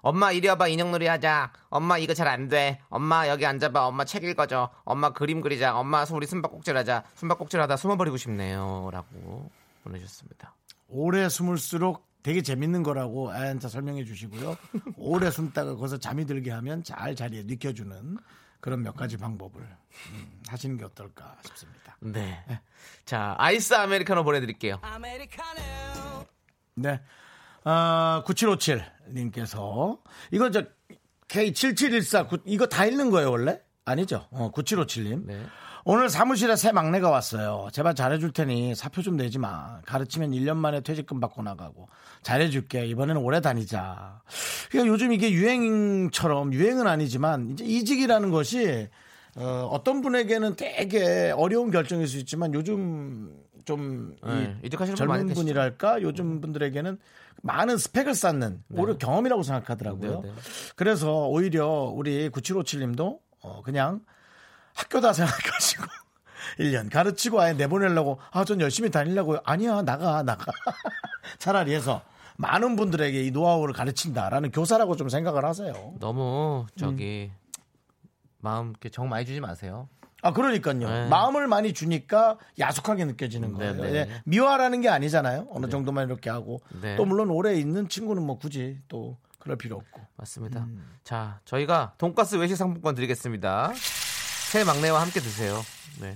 [0.00, 1.52] 엄마 이리 와봐 인형놀이 하자.
[1.70, 2.80] 엄마 이거 잘 안 돼.
[2.88, 3.86] 엄마 여기 앉아봐.
[3.86, 4.70] 엄마 책 읽어줘.
[4.84, 5.76] 엄마 그림 그리자.
[5.76, 7.02] 엄마 우리 숨바꼭질 하자.
[7.16, 9.50] 숨바꼭질 하다 숨어버리고 싶네요.라고
[9.82, 10.54] 보내주셨습니다.
[10.88, 14.56] 오래 숨을수록 되게 재밌는 거라고 애한테 설명해 주시고요.
[14.96, 18.16] 오래 숨다가 거기서 잠이 들게 하면 잘 자리에 눕혀주는
[18.60, 21.96] 그런 몇 가지 방법을 음, 하시는 게 어떨까 싶습니다.
[22.00, 22.44] 네.
[23.04, 24.80] 자 아이스 아메리카노 보내드릴게요.
[26.74, 27.00] 네.
[27.64, 29.98] 어, 9757님께서
[30.30, 30.64] 이거 저
[31.28, 33.60] K7714 이거 다 읽는 거예요, 원래?
[33.84, 34.26] 아니죠.
[34.30, 35.26] 어, 9757님.
[35.26, 35.46] 네.
[35.90, 37.68] 오늘 사무실에 새 막내가 왔어요.
[37.72, 39.80] 제발 잘해줄 테니 사표 좀 내지 마.
[39.86, 41.88] 가르치면 1년 만에 퇴직금 받고 나가고.
[42.20, 42.84] 잘해줄게.
[42.88, 44.20] 이번에는 오래 다니자.
[44.68, 48.90] 그러니까 요즘 이게 유행처럼 유행은 아니지만 이제 이직이라는 것이
[49.36, 55.28] 어, 떤 분에게는 되게 어려운 결정일 수 있지만 요즘 좀 네, 이 이직하시는 젊은.
[55.28, 56.98] 분이랄까 요즘 분들에게는
[57.40, 60.20] 많은 스펙을 쌓는 오히려 경험이라고 생각하더라고요.
[60.20, 60.34] 네, 네.
[60.76, 64.02] 그래서 오히려 우리 9757님도 어, 그냥
[64.78, 65.84] 학교다 생각하시고
[66.58, 69.40] 1년 가르치고 아예 내보내려고 아 전 열심히 다니려고요.
[69.44, 70.44] 아니야 나가 나가
[71.38, 72.02] 차라리 해서
[72.36, 75.94] 많은 분들에게 이 노하우를 가르친다라는 교사라고 좀 생각을 하세요.
[75.98, 77.30] 너무 저기
[78.40, 79.88] 마음 이렇게 정 많이 주지 마세요.
[80.22, 80.78] 아 그러니까요.
[80.78, 81.08] 네.
[81.08, 83.74] 마음을 많이 주니까 야속하게 느껴지는 네, 거예요.
[83.82, 83.94] 네.
[83.94, 85.48] 예, 미화라는 게 아니잖아요.
[85.50, 86.96] 어느 정도만 이렇게 하고 네.
[86.96, 90.00] 또 물론 오래 있는 친구는 뭐 굳이 또 그럴 필요 없고.
[90.16, 90.60] 맞습니다.
[90.60, 90.98] 음.
[91.04, 93.72] 자, 저희가 돈가스 외식 상품권 드리겠습니다.
[94.50, 95.60] 새 막내와 함께 드세요.
[96.00, 96.14] 네.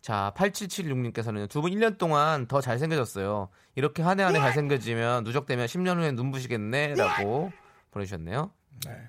[0.00, 3.48] 자, 8776님께서는 두 분 1년 동안 더 잘생겨졌어요.
[3.76, 6.94] 이렇게 한 해 한해 잘생겨지면 누적되면 10년 후엔 눈부시겠네.
[6.96, 7.52] 라고
[7.92, 8.50] 보내주셨네요.
[8.86, 9.08] 네.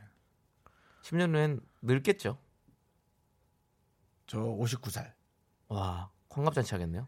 [1.03, 2.37] 10년 후엔 늙겠죠.
[4.27, 5.11] 저 59살
[5.69, 7.07] 와, 환갑잔치 하겠네요.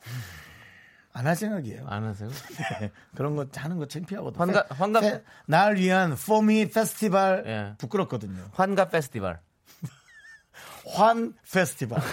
[1.12, 1.86] 안 할 생각이에요.
[1.88, 2.30] 안 하세요?
[3.16, 4.42] 그런 거 하는 거 창피하거든요.
[4.42, 7.74] 환갑- 페- 환갑- 페- 날 위한 포미 페스티벌 예.
[7.78, 8.48] 부끄럽거든요.
[8.52, 9.40] 환갑 페스티벌.
[10.86, 11.98] 환 페스티벌.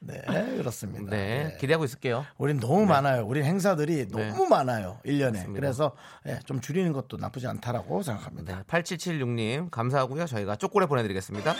[0.00, 0.20] 네,
[0.56, 1.10] 그렇습니다.
[1.10, 1.56] 네, 네.
[1.58, 2.26] 기대하고 있을게요.
[2.36, 3.24] 우린 너무 많아요.
[3.24, 4.30] 우리 행사들이 네.
[4.30, 4.98] 너무 많아요.
[5.04, 5.32] 1년에.
[5.32, 5.52] 맞습니다.
[5.52, 8.56] 그래서 예, 좀 줄이는 것도 나쁘지 않다라고 생각합니다.
[8.56, 10.26] 네, 8776님 감사하고요.
[10.26, 11.54] 저희가 초콜릿 보내드리겠습니다.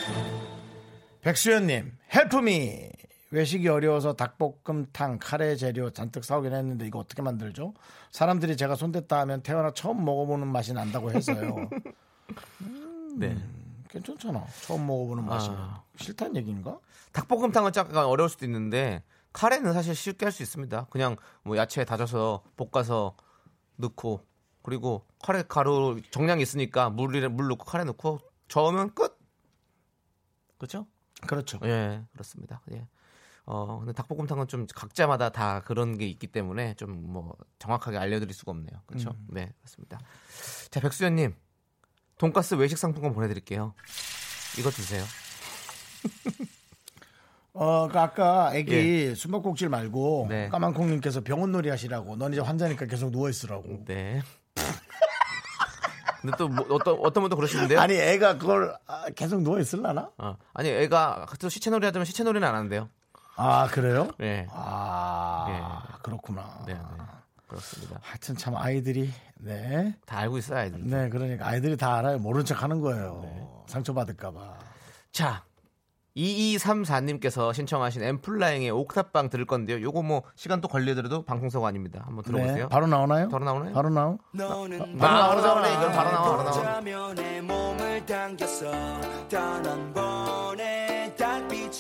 [1.23, 2.91] 백수연님, 헬프미.
[3.33, 7.73] 외식이 어려워서 닭볶음탕, 카레 재료 잔뜩 사오긴 했는데 이거 어떻게 만들죠?
[8.11, 11.71] 사람들이 제가 손댔다 하면 태어나 처음 먹어보는 맛이 난다고 해서요.
[13.17, 13.35] 네.
[13.93, 14.47] 괜찮잖아.
[14.63, 15.59] 처음 먹어보는 맛이면.
[15.59, 15.83] 아.
[15.97, 16.79] 싫다는 얘기인가?
[17.13, 19.03] 닭볶음탕은 약간 어려울 수도 있는데
[19.33, 20.87] 카레는 사실 쉽게 할 수 있습니다.
[20.91, 23.17] 그냥 뭐 야채 다져서 볶아서
[23.77, 24.27] 넣고
[24.63, 29.19] 그리고 카레 가루 정량이 있으니까 물을 물 넣고 카레 넣고 저으면 끝.
[30.59, 30.87] 그렇죠?
[31.27, 31.59] 그렇죠.
[31.65, 32.61] 예, 그렇습니다.
[32.73, 32.87] 예.
[33.45, 38.53] 어, 근데 닭볶음탕은 좀 각자마다 다 그런 게 있기 때문에 좀 뭐 정확하게 알려드릴 수가
[38.53, 38.81] 없네요.
[38.87, 39.11] 그렇죠?
[39.11, 39.27] 음.
[39.29, 39.99] 네, 그렇습니다.
[40.71, 41.35] 자, 백수연님,
[42.23, 43.75] 돈가스 외식 상품권 보내드릴게요.
[44.57, 45.03] 이거 드세요.
[47.53, 50.49] 어, 그 아까 애기 숨바꼭질 말고 네.
[50.49, 52.15] 까만콩님께서 병원놀이 하시라고.
[52.15, 53.85] 넌 이제 환자니까 계속 누워 있으라고.
[53.87, 54.23] 네.
[56.23, 57.81] 근데 또 뭐, 어떤 어떤 분도 그러시는데요.
[57.81, 60.11] 아니 애가 그걸 아, 계속 누워 있을라나?
[60.17, 62.89] 어, 아니 애가 또 시체놀이 하자면 시체놀이는 안 하는데요.
[63.35, 64.13] 아 그래요?
[64.19, 64.47] 네.
[64.53, 66.63] 아 그렇구나.
[66.69, 66.81] 네, 네.
[67.53, 67.99] 그렇습니다.
[68.01, 69.95] 하여튼 참 아이들이 네.
[70.07, 70.81] 다 알고 있어요, 아이들.
[70.85, 72.19] 네, 그러니까 아이들이 다 알아요.
[72.19, 73.21] 모른 척 하는 거예요.
[73.23, 73.47] 네.
[73.67, 74.59] 상처받을까봐.
[75.12, 75.45] 자,
[76.17, 79.81] 2234님께서 신청하신 엠플라잉의 옥탑방 들을 건데요.
[79.83, 82.03] 요거 뭐 시간 또 걸리더라도 방송사고 아닙니다.
[82.05, 82.65] 한번 들어보세요.
[82.65, 83.29] 네, 바로 나오나요?
[83.29, 83.73] 바로 나오나요?
[83.73, 84.19] 바로 나오?
[84.33, 85.69] 너는 바로 나오잖아.
[85.69, 86.83] 이건 바로 나와, 바로 나와.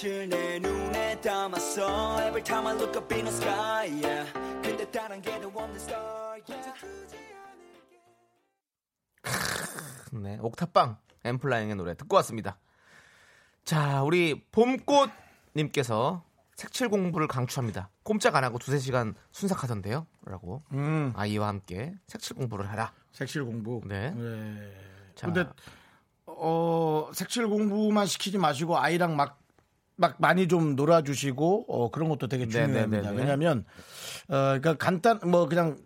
[0.02, 4.32] 빛을 내 눈에 담았어 Every time I look up in the sky yeah.
[4.60, 6.72] 근데 다른 게도 없는 star yeah.
[10.10, 12.58] 네, 옥탑방 엠플라잉의 노래 듣고 왔습니다.
[13.64, 16.24] 자, 우리 봄꽃님께서
[16.56, 17.88] 색칠 공부를 강추합니다.
[18.02, 20.08] 꼼짝 안 하고 두세 시간 순삭하던데요.
[20.24, 22.92] 라고 음, 아이와 함께 색칠 공부를 해라.
[23.12, 23.80] 색칠 공부.
[23.84, 24.12] 네.
[25.14, 25.48] 자, 근데
[26.26, 29.38] 어, 색칠 공부만 시키지 마시고 아이랑 막,
[29.96, 32.86] 막 많이 좀 놀아주시고 어, 그런 것도 되게 중요합니다.
[32.86, 33.16] 네, 네, 네, 네.
[33.16, 33.64] 왜냐하면
[34.28, 35.76] 어, 그러니까 간단 뭐 그냥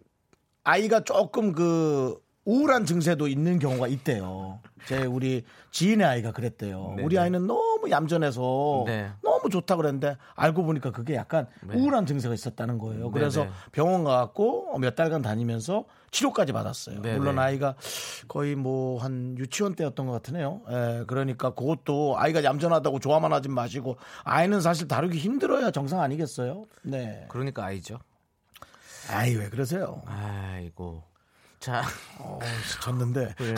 [0.64, 4.61] 아이가 조금 그 우울한 증세도 있는 경우가 있대요.
[4.87, 6.95] 제 우리 지인의 아이가 그랬대요.
[6.97, 7.23] 네, 우리 네.
[7.23, 9.11] 아이는 너무 얌전해서 네.
[9.23, 13.11] 너무 좋다 그랬는데 알고 보니까 그게 약간 우울한 증세가 있었다는 거예요.
[13.11, 13.51] 그래서 네.
[13.73, 15.85] 병원 가갖고 몇 달간 다니면서
[16.16, 17.02] 치료까지 받았어요.
[17.02, 17.42] 네, 물론 네.
[17.42, 17.74] 아이가
[18.29, 20.62] 거의 뭐 한 유치원 때였던 것 같으네요.
[20.70, 26.64] 예, 그러니까 그것도 아이가 얌전하다고 좋아만 하지 마시고 아이는 사실 다루기 힘들어야 정상 아니겠어요?
[26.83, 27.26] 네.
[27.29, 27.98] 그러니까 아이죠.
[29.11, 30.02] 아이 왜 그러세요?
[30.07, 31.02] 아이고.
[31.61, 31.83] 자,
[32.18, 32.38] 어,
[32.83, 33.35] 졌는데.
[33.38, 33.55] 네.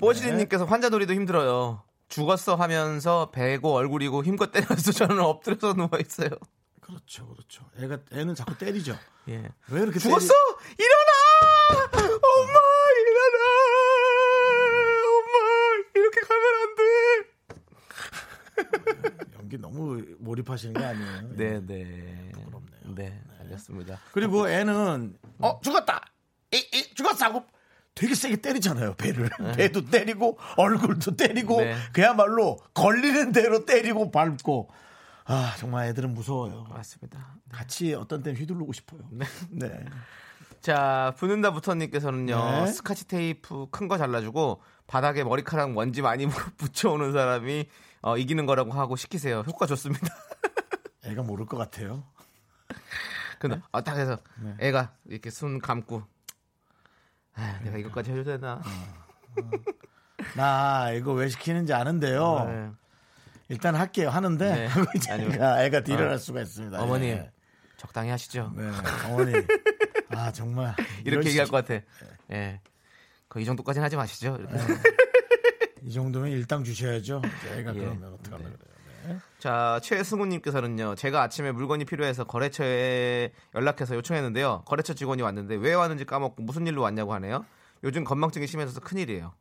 [0.00, 1.82] 뽀시리님께서 환자 놀이도 힘들어요.
[2.08, 6.28] 죽었어 하면서 배고 얼굴이고 힘껏 때려서 저는 엎드려서 누워 있어요.
[6.80, 7.64] 그렇죠, 그렇죠.
[7.80, 8.96] 애가 애는 자꾸 때리죠.
[9.28, 9.42] 예.
[9.68, 10.32] 왜 이렇게 죽었어?
[10.78, 11.25] 일어나!
[11.96, 12.58] 엄마
[13.00, 13.36] 일어나!
[15.16, 15.34] 엄마
[15.94, 16.82] 이렇게 가면 안 돼.
[19.38, 21.28] 연기 너무 몰입하시는 게 아니에요.
[21.36, 22.30] 네, 네.
[22.94, 24.00] 네, 알겠습니다.
[24.12, 26.00] 그리고 애는 어 죽었다.
[26.52, 27.44] 이, 이, 죽었어 하고
[27.94, 29.30] 되게 세게 때리잖아요, 배를.
[29.56, 31.76] 배도 때리고, 얼굴도 때리고, 네.
[31.92, 34.68] 그야말로 걸리는 대로 때리고 밟고.
[35.24, 36.66] 아, 정말 애들은 무서워요.
[36.70, 37.36] 맞습니다.
[37.50, 39.00] 같이 어떤 때는 휘두르고 싶어요.
[39.50, 39.84] 네.
[40.70, 42.66] 자, 부는다 부터님께서는요, 네.
[42.72, 46.26] 스카치 테이프 큰 거 잘라주고, 바닥에 머리카락 먼지 많이
[46.58, 47.68] 붙여오는 사람이
[48.02, 49.44] 어, 이기는 거라고 하고 시키세요.
[49.46, 50.08] 효과 좋습니다.
[51.06, 52.02] 애가 모를 것 같아요.
[53.38, 53.62] 근데 네.
[53.70, 54.18] 어, 딱 해서
[54.58, 56.02] 애가 이렇게 손 감고,
[57.36, 58.60] 아, 내가 이것까지 해도 되나?
[60.34, 62.44] 나 이거 왜 시키는지 아는데요.
[62.48, 62.70] 네.
[63.50, 64.10] 일단 할게요.
[64.10, 64.66] 하는데 네.
[64.66, 65.28] 하고 이제 아니요.
[65.60, 66.10] 애가, 딜을 어.
[66.10, 66.82] 할 수가 있습니다.
[66.82, 67.30] 어머니, 예.
[67.76, 68.52] 적당히 하시죠.
[68.56, 68.68] 네,
[69.06, 69.32] 어머니.
[70.10, 71.84] 아 정말 이렇게 얘기할 시- 것 같아.
[72.32, 72.60] 예.
[73.28, 74.36] 그이 정도까지는 하지 마시죠.
[74.38, 74.56] 이렇게.
[75.82, 77.22] 이 정도면 일당 주셔야죠.
[77.56, 77.78] 애가 예.
[77.80, 79.20] 그러면 어떡하면 그래요.
[79.38, 84.62] 자, 최승우님께서는요, 제가 아침에 물건이 필요해서 거래처에 연락해서 요청했는데요.
[84.66, 87.44] 거래처 직원이 왔는데 왜 왔는지 까먹고 무슨 일로 왔냐고 하네요.
[87.84, 89.32] 요즘 건망증이 심해져서 큰 일이에요.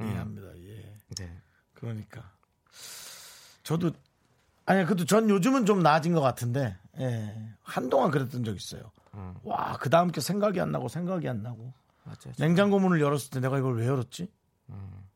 [0.00, 0.48] 이해합니다.
[0.58, 0.94] 예.
[1.18, 1.36] 네.
[1.74, 2.30] 그러니까
[3.62, 3.90] 저도
[4.66, 7.48] 아니 그래도 전 요즘은 좀 나아진 것 같은데 예.
[7.62, 8.90] 한동안 그랬던 적 있어요.
[9.14, 9.34] 음.
[9.42, 11.72] 와 그 다음 게 생각이 안 나고 생각이 안 나고
[12.04, 12.32] 맞아요.
[12.38, 14.30] 냉장고 문을 열었을 때 내가 이걸 왜 열었지?
[14.70, 15.08] 음.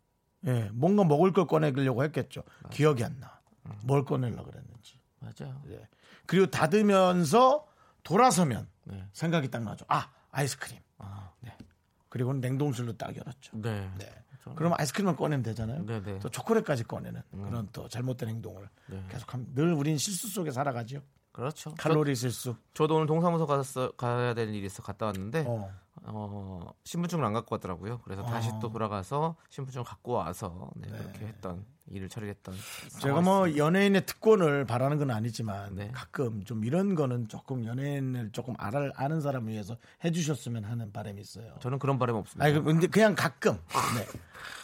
[0.46, 2.42] 예, 뭔가 먹을 걸 꺼내려고 했겠죠.
[2.70, 3.40] 기억이 안 나.
[3.66, 3.72] 음.
[3.84, 4.98] 뭘 꺼내려고 그랬는지.
[5.20, 5.60] 맞아요.
[5.68, 5.86] 예.
[6.26, 7.66] 그리고 닫으면서
[8.02, 9.06] 돌아서면 네.
[9.12, 9.84] 생각이 딱 나죠.
[9.88, 10.78] 아 아이스크림.
[11.40, 11.56] 네.
[12.08, 13.52] 그리고는 냉동실로 딱 열었죠.
[13.60, 13.90] 네.
[13.98, 14.12] 네.
[14.56, 15.84] 그러면 아이스크림만 꺼내면 되잖아요.
[15.86, 16.18] 네, 네.
[16.18, 19.02] 또 초콜릿까지 꺼내는 그런 또 잘못된 행동을 네.
[19.08, 21.00] 계속 하면 늘 우린 실수 속에 살아가죠.
[21.34, 21.74] 그렇죠.
[21.76, 22.54] 칼로리 실수.
[22.74, 25.68] 저, 도 오늘 동사무소 가서 가야 될 일이 있어 갔다 왔는데 어.
[26.04, 26.72] 어.
[26.84, 28.02] 신분증을 안 갖고 왔더라고요.
[28.04, 32.54] 그래서 다시 또 돌아가서 신분증을 갖고 와서 네, 그렇게 했던 일을 처리했던
[33.00, 35.90] 제가 뭐 연예인의 특권을 바라는 건 아니지만 네.
[35.92, 41.56] 가끔 좀 이런 거는 조금 연예인을 조금 알아, 아는 사람을 위해서 해주셨으면 하는 바람이 있어요.
[41.60, 42.44] 저는 그런 바람 없습니다.
[42.44, 43.54] 아니 근데 그냥 가끔.
[43.96, 44.06] 네.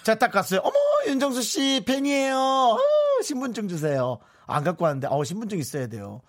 [0.05, 0.61] 자딱 갔어요.
[0.63, 0.75] 어머
[1.09, 2.37] 윤정수 씨 팬이에요.
[2.37, 2.79] 어,
[3.25, 4.19] 신분증 주세요.
[4.47, 6.23] 안 갖고 왔는데 어 신분증 있어야 돼요.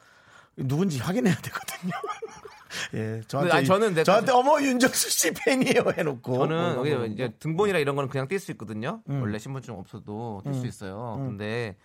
[0.58, 1.92] 누군지 확인해야 되거든요.
[2.94, 7.34] 예, 저한테 아니, 저는 저한테 어머 윤정수 씨 팬이에요 해놓고 저는 뭐, 여기 뭐, 이제
[7.40, 9.02] 등본이나 이런 거는 그냥 뛸수 있거든요.
[9.08, 11.16] 원래 신분증 없어도 뛸수 있어요.
[11.20, 11.76] 근데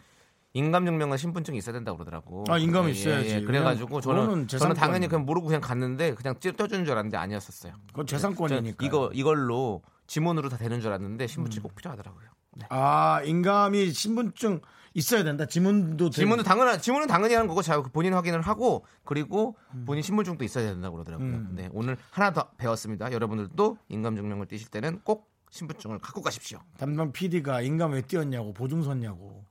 [0.52, 2.44] 인감증명은 신분증이 있어야 된다 고 그러더라고.
[2.48, 3.29] 아, 인감이 예, 있어야지.
[3.29, 4.74] 예, 그래가지고 저는 저는.
[4.74, 7.74] 당연히 그냥 모르고 그냥 갔는데 그냥 찌- 떼주는 줄 알았는데 아니었었어요.
[7.88, 8.85] 그건 저 재산권이니까.
[8.87, 12.29] 이거 이걸로 지문으로 다 되는 줄 알았는데 신분증 꼭 필요하더라고요.
[12.55, 12.66] 네.
[12.70, 14.61] 아 인감이 신분증
[14.96, 15.44] 있어야 된다.
[15.44, 20.42] 지문도 지문은 되- 당연한 지문은 당연히 하는 거고 자 본인 확인을 하고 그리고 본인 신분증도
[20.42, 21.28] 있어야 된다고 그러더라고요.
[21.28, 21.50] 음.
[21.54, 23.12] 네 오늘 하나 더 배웠습니다.
[23.12, 26.61] 여러분들도 인감증명을 띄실 때는 꼭 신분증을 갖고 가십시오.
[26.78, 29.44] 담당 PD가 인감 왜 띄었냐고 보증 섰냐고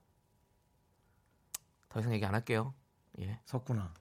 [1.89, 2.73] 더 이상 얘기 안 할게요.
[3.19, 3.39] 예.
[3.45, 3.93] 섰구나.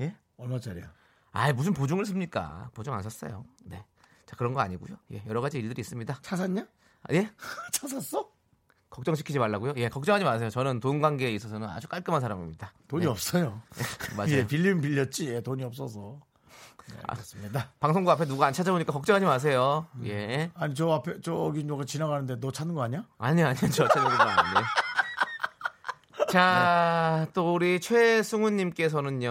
[0.00, 0.16] 예?
[0.36, 0.92] 얼마짜리야?
[1.32, 2.70] 아 무슨 보증을 씁니까?
[2.74, 3.44] 보증 안 샀어요.
[3.64, 3.84] 네.
[4.24, 4.96] 자 그런 거 아니고요.
[5.12, 6.18] 예, 여러 가지 일들이 있습니다.
[6.22, 6.66] 차 샀냐?
[7.02, 7.30] 아, 예?
[7.72, 8.30] 차 샀어?
[8.90, 9.74] 걱정시키지 말라고요.
[9.76, 10.50] 예, 걱정하지 마세요.
[10.50, 12.72] 저는 돈 관계에 있어서는 아주 깔끔한 사람입니다.
[12.88, 13.62] 돈이 네, 없어요.
[14.16, 14.32] 맞아요.
[14.32, 15.28] 예, 빌리면 빌렸지.
[15.34, 16.20] 예, 돈이 없어서.
[16.88, 17.12] 네, 아.
[17.12, 17.72] 알겠습니다.
[17.80, 19.86] 방송국 앞에 누가 안 찾아오니까 걱정하지 마세요.
[20.04, 20.50] 예.
[20.54, 23.04] 아니 저 앞에 저기 누가 지나가는데 너 찾는 거 아니야?
[23.18, 24.64] 아니 아니요 저 찾아오는 건 아니에요.
[26.36, 29.30] 자, 또 우리 최승우님께서는요,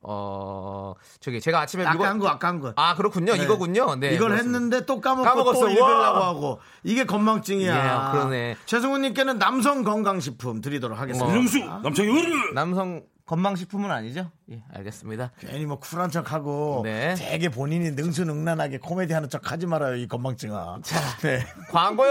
[0.00, 2.72] 어, 저기 제가 아침에 아까 물건- 한 거, 아까 한 거.
[2.76, 3.42] 아 그렇군요, 네.
[3.44, 3.96] 이거군요.
[3.96, 4.36] 네, 이걸 그렇습니다.
[4.58, 5.60] 했는데 또 까먹고 까먹었어.
[5.60, 6.28] 또 읽으려고 와.
[6.28, 7.74] 하고 이게 건망증이야.
[7.74, 8.56] 예, 그러네.
[8.64, 11.26] 최승우님께는 남성 건강식품 드리도록 하겠습니다.
[11.26, 11.36] 어.
[11.36, 14.30] 어른 남성 건망식품은 아니죠?
[14.50, 15.32] 예, 알겠습니다.
[15.40, 17.14] 괜히 뭐 쿨한 척하고 네.
[17.18, 20.78] 되게 본인이 능수능란하게 코미디 하는 척 하지 말아요 이 건망증아.
[21.22, 21.44] 네.
[21.72, 22.10] 광고요.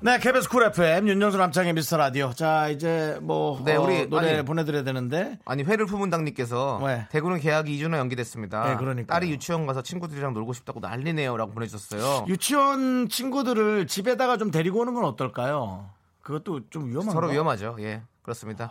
[0.00, 2.32] 네, KBS 쿨 FM 윤정수 남창희의 미스터 라디오.
[2.32, 4.44] 자, 이제 뭐 네, 어, 우리- 노래 아니.
[4.44, 7.06] 보내드려야 되는데 아니 해를 품은 달님께서 왜?
[7.10, 8.68] 대구는 개학이 2주나 연기됐습니다.
[8.68, 9.06] 네, 그러니까요.
[9.06, 12.26] 딸이 유치원 가서 친구들이랑 놀고 싶다고 난리네요라고 보내주셨어요.
[12.28, 15.90] 유치원 친구들을 집에다가 좀 데리고 오는 건 어떨까요?
[16.22, 17.12] 그것도 좀 위험한가?
[17.12, 17.76] 서로 위험하죠.
[17.80, 18.70] 예, 그렇습니다.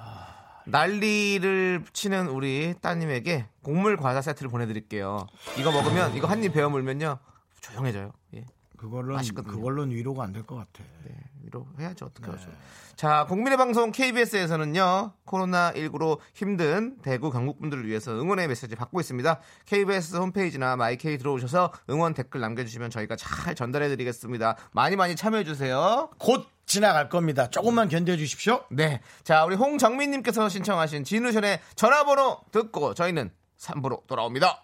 [0.65, 5.27] 난리를 치는 우리 따님에게 곡물 과자 세트를 보내드릴게요.
[5.57, 7.17] 이거 먹으면 이거 한 입 베어 물면요
[7.61, 8.11] 조용해져요.
[8.35, 8.45] 예.
[8.77, 9.53] 그걸로 맛있거든요.
[9.55, 10.83] 그걸로는 위로가 안 될 것 같아.
[11.05, 12.05] 네, 위로 해야죠.
[12.05, 12.49] 어떻게 하죠?
[12.95, 19.39] 자, 국민의 방송 KBS에서는요, 코로나 19로 힘든 대구 경북 분들을 위해서 응원의 메시지 받고 있습니다.
[19.65, 24.57] KBS 홈페이지나 마이케이 들어오셔서 응원 댓글 남겨 주시면 저희가 잘 전달해 드리겠습니다.
[24.71, 26.09] 많이 많이 참여해 주세요.
[26.17, 27.49] 곧 지나갈 겁니다.
[27.49, 28.63] 조금만 견뎌 주십시오.
[28.71, 29.01] 네.
[29.23, 34.63] 자, 우리 홍정민 님께서 신청하신 진우션의 전화번호 듣고 저희는 3부로 돌아옵니다.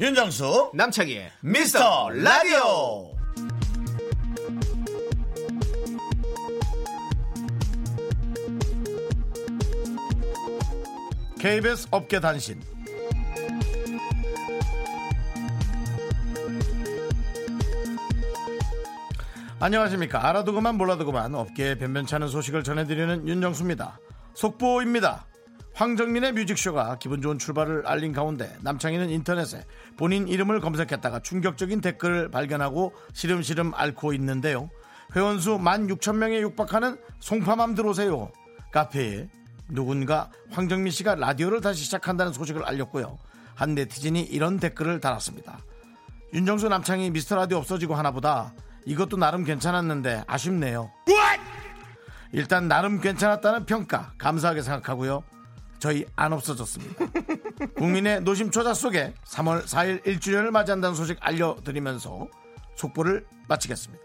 [0.00, 3.14] 윤정수 남창희의 미스터 라디오.
[11.38, 12.58] KBS 업계 단신.
[19.58, 20.26] 안녕하십니까.
[20.26, 24.00] 알아두고만 몰라두고만 업계에 변변찮은 소식을 전해드리는 윤정수입니다.
[24.32, 25.26] 속보입니다.
[25.74, 29.64] 황정민의 뮤직쇼가 기분 좋은 출발을 알린 가운데 남창희는 인터넷에
[29.96, 34.68] 본인 이름을 검색했다가 충격적인 댓글을 발견하고 시름시름 앓고 있는데요.
[35.14, 38.30] 회원수 16,000명에 육박하는 송파맘 들어오세요.
[38.72, 39.28] 카페에
[39.68, 43.18] 누군가 황정민 씨가 라디오를 다시 시작한다는 소식을 알렸고요.
[43.54, 45.60] 한 네티즌이 이런 댓글을 달았습니다.
[46.32, 48.54] 윤정수 남창희 미스터 라디오 없어지고 하나보다
[48.86, 50.90] 이것도 나름 괜찮았는데 아쉽네요.
[52.32, 55.24] 일단 나름 괜찮았다는 평가 감사하게 생각하고요.
[55.80, 57.06] 저희 안 없어졌습니다.
[57.76, 62.28] 국민의 노심초자 속에 3월 4일 1주년을 맞이한다는 소식 알려드리면서
[62.76, 64.04] 속보를 마치겠습니다.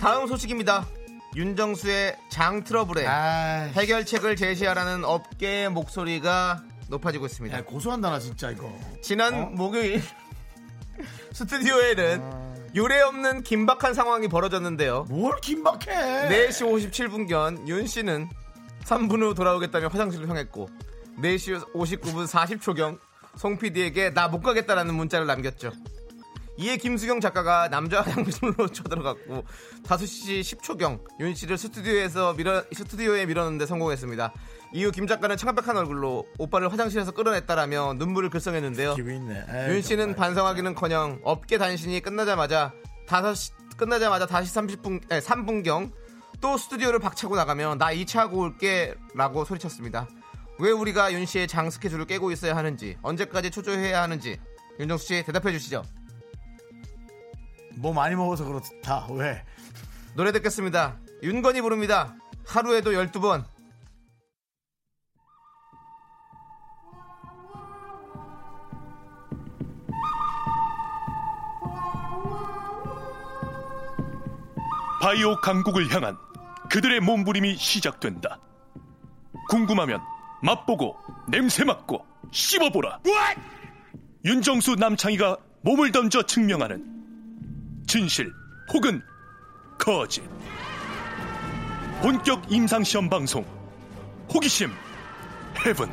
[0.00, 0.86] 다음 소식입니다.
[1.36, 7.58] 윤정수의 장 트러블에 아, 해결책을 제시하라는 업계의 목소리가 높아지고 있습니다.
[7.58, 8.72] 야, 고소한다 나 진짜 이거.
[9.02, 9.46] 지난 어?
[9.50, 10.02] 목요일
[11.32, 12.45] 스튜디오에는 아.
[12.76, 15.06] 유례 없는 긴박한 상황이 벌어졌는데요.
[15.08, 16.28] 뭘 긴박해?
[16.48, 18.28] 4시 57분경 윤 씨는
[18.84, 20.68] 3분 후 돌아오겠다며 화장실을 향했고
[21.18, 22.98] 4시 59분 40초경
[23.36, 25.72] 송 PD에게 나 못 가겠다라는 문자를 남겼죠.
[26.58, 29.44] 이에 김수경 작가가 남자 화장실로 쳐들어갔고
[29.84, 34.32] 5시 10초경 윤 씨를 스튜디오에서 밀어, 스튜디오에 밀었는데 성공했습니다.
[34.72, 38.94] 이후 김 작가는 창백한 얼굴로 오빠를 화장실에서 끌어냈다라며 눈물을 글썽했는데요.
[39.74, 40.14] 윤 씨는.
[40.16, 42.72] 반성하기는커녕 업계 단신이 끝나자마자
[43.06, 45.92] 5시 끝나자마자 다시 30분 에 3분경
[46.40, 50.08] 또 스튜디오를 박차고 나가며 나 2차 하고 올게라고 소리쳤습니다.
[50.58, 54.38] 왜 우리가 윤 씨의 장 스케줄을 깨고 있어야 하는지 언제까지 초조해야 하는지
[54.80, 55.82] 윤정수 씨 대답해 주시죠.
[57.76, 59.06] 뭐 많이 먹어서 그렇다.
[59.10, 59.42] 왜?
[60.14, 60.96] 노래 듣겠습니다.
[61.22, 62.14] 윤건이 부릅니다.
[62.46, 63.44] 하루에도 12번.
[75.00, 76.16] 바이오 강국을 향한
[76.68, 78.40] 그들의 몸부림이 시작된다.
[79.48, 80.00] 궁금하면
[80.42, 80.96] 맛보고
[81.28, 83.00] 냄새 맡고 씹어보라.
[84.24, 86.95] 윤정수 남창희가 몸을 던져 증명하는
[87.96, 88.30] 진실
[88.74, 89.00] 혹은
[89.78, 90.22] 거짓.
[92.02, 93.42] 본격 임상시험 방송
[94.34, 94.70] 호기심
[95.64, 95.88] 헤븐.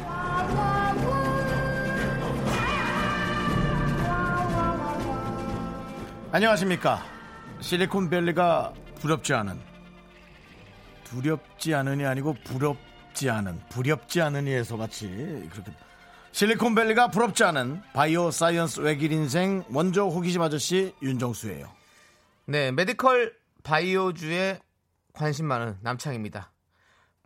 [6.33, 7.05] 안녕하십니까.
[7.61, 9.57] 실리콘밸리가 두렵지 않은
[11.05, 15.07] 두렵지 않으니 아니고 부럽지 않은 부렵지 않으니에서 같이
[15.49, 15.71] 그렇게
[16.33, 21.82] 실리콘밸리가 부럽지 않은 bio science 외길 인생 원조 호기심 아저씨 윤정수예요.
[22.45, 24.59] 네, 메디컬 바이오주에
[25.13, 26.51] 관심 많은 남창희입니다.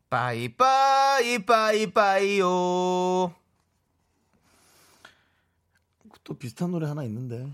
[0.09, 2.45] 빠이빠이 빠이빠이요.
[6.23, 7.51] 또 비슷한 노래 하나 있는데.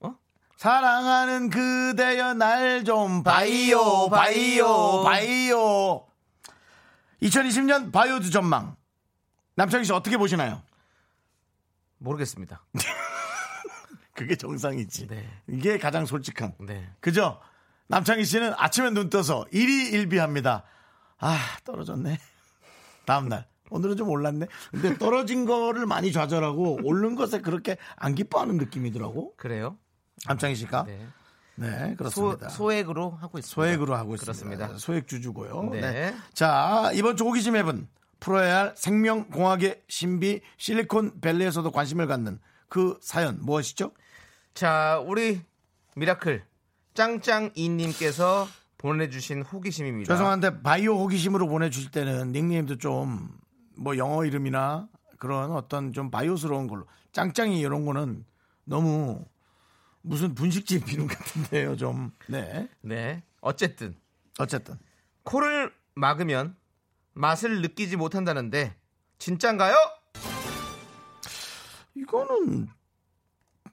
[0.00, 0.14] 어?
[0.56, 6.06] 사랑하는 그대여 날 좀 바이오 바이오 바이오
[7.22, 8.74] 2020년 바이오드 전망
[9.54, 10.62] 남창희 씨 어떻게 보시나요?
[11.98, 12.64] 모르겠습니다.
[14.20, 15.06] 그게 정상이지.
[15.06, 15.26] 네.
[15.48, 16.52] 이게 가장 솔직한.
[16.58, 16.86] 네.
[17.00, 17.40] 그죠?
[17.86, 20.62] 남창희 씨는 아침에 눈 떠서 일희일비합니다.
[21.20, 22.18] 아 떨어졌네.
[23.06, 24.46] 다음날 오늘은 좀 올랐네.
[24.70, 29.36] 근데 떨어진 거를 많이 좌절하고 오른 것에 그렇게 안 기뻐하는 느낌이더라고.
[29.36, 29.78] 그래요?
[30.26, 30.84] 남창희 씨가.
[30.84, 31.06] 네.
[31.54, 32.48] 네, 소, 그렇습니다.
[32.50, 33.54] 소 액으로 하고 있습니다.
[33.54, 34.46] 소액으로 하고 있습니다.
[34.46, 34.78] 그렇습니다.
[34.78, 35.70] 소액 주주고요.
[35.72, 35.80] 네.
[35.80, 36.14] 네.
[36.34, 42.38] 자, 이번 주 호기심 앱은 풀어야 할 생명공학의 신비 실리콘 밸리에서도 관심을 갖는
[42.70, 43.92] 그 사연 무엇이죠?
[44.60, 45.40] 자, 우리
[45.96, 46.44] 미라클
[46.92, 48.46] 짱짱이님께서
[48.76, 50.12] 보내주신 호기심입니다.
[50.12, 53.40] 죄송한데 바이오 호기심으로 보내주실 때는 닉네임도 좀
[53.80, 54.88] 뭐 영어 이름이나
[55.18, 58.26] 그런 어떤 좀 바이오스러운 걸로 짱짱이 이런 거는
[58.64, 59.24] 너무
[60.02, 62.12] 무슨 분식집 이름 같은데요 좀.
[62.28, 62.68] 네.
[62.82, 63.22] 네.
[63.40, 63.96] 어쨌든
[64.38, 64.78] 어쨌든
[65.22, 66.56] 코를 막으면
[67.14, 68.76] 맛을 느끼지 못한다는데
[69.18, 69.74] 진짠가요?
[71.94, 72.68] 이거는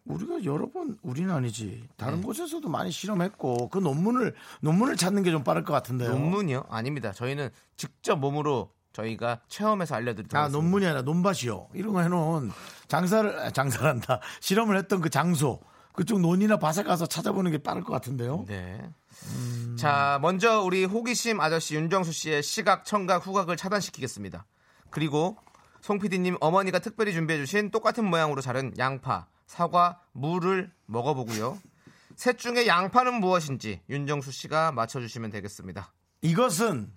[0.08, 5.44] 우리가 여러 번 우리는 아니지 다른 곳에서도 많이 실험했고 그 논문을 논문을 찾는 게 좀
[5.44, 6.10] 빠를 것 같은데요.
[6.12, 6.66] 논문이요?
[6.70, 7.12] 아닙니다.
[7.12, 10.48] 저희는 직접 몸으로 저희가 체험해서 알려드리도록 아.
[10.48, 11.68] 논문이 아니라 논밭이요.
[11.74, 12.52] 이런 거 해놓은
[12.88, 15.60] 장사를 아, 장사란다 실험을 했던 그 장소
[15.94, 18.46] 그쪽 논이나 밭에 가서 찾아보는 게 빠를 것 같은데요.
[18.48, 18.80] 네.
[19.36, 19.76] 음.
[19.78, 24.46] 자, 먼저 우리 호기심 아저씨 윤정수 씨의 시각, 청각, 후각을 차단시키겠습니다.
[24.92, 25.38] 그리고
[25.82, 31.58] 송 PD님 어머니가 특별히 준비해주신 똑같은 모양으로 자른 양파, 사과, 무를 먹어보고요.
[32.16, 35.94] 셋 중에 양파는 무엇인지 윤정수 씨가 맞춰주시면 되겠습니다.
[36.22, 36.94] 이것은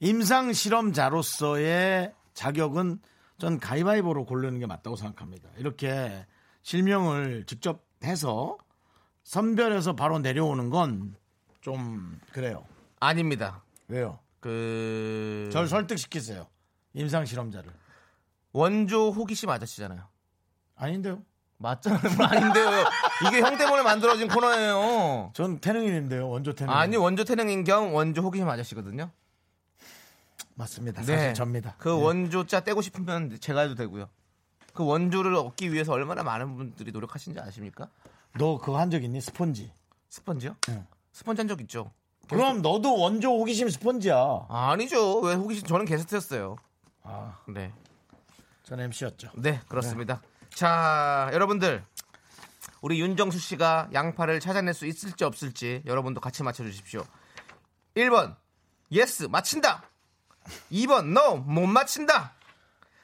[0.00, 3.00] 임상 실험자로서의 자격은
[3.38, 5.48] 전 가위바위보로 고르는 게 맞다고 생각합니다.
[5.56, 6.26] 이렇게
[6.62, 8.56] 실명을 직접 해서
[9.24, 11.14] 선별해서 바로 내려오는 건
[11.60, 12.64] 좀 그래요.
[13.00, 13.62] 아닙니다.
[13.88, 14.18] 왜요?
[14.40, 16.46] 그 절 설득시키세요.
[16.94, 17.70] 임상 실험자를.
[18.52, 20.08] 원조 호기심 아저씨잖아요.
[20.74, 21.22] 아닌데요?
[21.60, 22.00] 맞잖아요.
[22.26, 22.84] 아닌데요.
[23.28, 25.30] 이게 형 때문에 만들어진 코너예요.
[25.34, 26.28] 전 태능인인데요.
[26.28, 26.72] 원조 태능.
[26.72, 29.10] 아니 원조 태능인 겸 원조 호기심 아저씨거든요.
[30.54, 31.02] 맞습니다.
[31.02, 31.74] 사실 접니다.
[31.78, 31.94] 그 네.
[31.94, 34.08] 원조자 떼고 싶으면 제가 해도 되고요.
[34.72, 37.88] 그 원조를 얻기 위해서 얼마나 많은 분들이 노력하신지 아십니까?
[38.38, 39.20] 너 그거 한 적 있니?
[39.20, 39.70] 스폰지.
[40.08, 40.56] 스펀지요?
[40.70, 40.86] 응.
[41.12, 41.90] 스펀지 한 적 있죠.
[42.28, 44.46] 그럼 너도 원조 호기심 스폰지야.
[44.48, 45.20] 아니죠.
[45.20, 46.56] 왜 호기심 저는 게스트였어요.
[47.02, 47.72] 아, 네.
[48.62, 49.30] 전 MC였죠.
[49.34, 50.22] 네, 그렇습니다.
[50.54, 51.84] 자, 여러분들.
[52.82, 57.04] 우리 윤정수 씨가 양파를 찾아낼 수 있을지 없을지 여러분도 같이 맞춰 주십시오.
[57.94, 58.36] 1번.
[58.90, 59.84] Yes, 맞힌다.
[60.72, 61.12] 2번.
[61.12, 62.34] No, 못 맞힌다.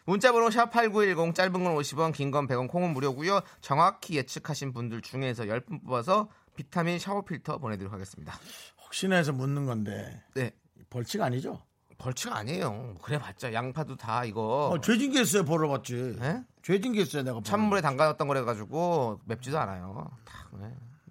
[0.07, 3.41] 문자번호 샵8910 짧은 건 50원, 긴 건 100원, 콩은 무료고요.
[3.61, 8.39] 정확히 예측하신 분들 중에서 10분 뽑아서 비타민 샤워 필터 보내드리도록 하겠습니다.
[8.85, 10.53] 혹시나 해서 묻는 건데 네,
[10.89, 11.61] 벌칙 아니죠?
[11.99, 12.97] 벌칙 아니에요.
[13.03, 15.45] 그래 봤자 양파도 다 이거 어, 죄진 게 있어요.
[15.45, 16.17] 벌어봤지.
[16.19, 16.45] 네?
[16.63, 17.23] 죄진 게 있어요.
[17.23, 20.11] 내가 찬물에 담가놨던 거래 가지고 맵지도 않아요.
[20.25, 20.59] 다, 네.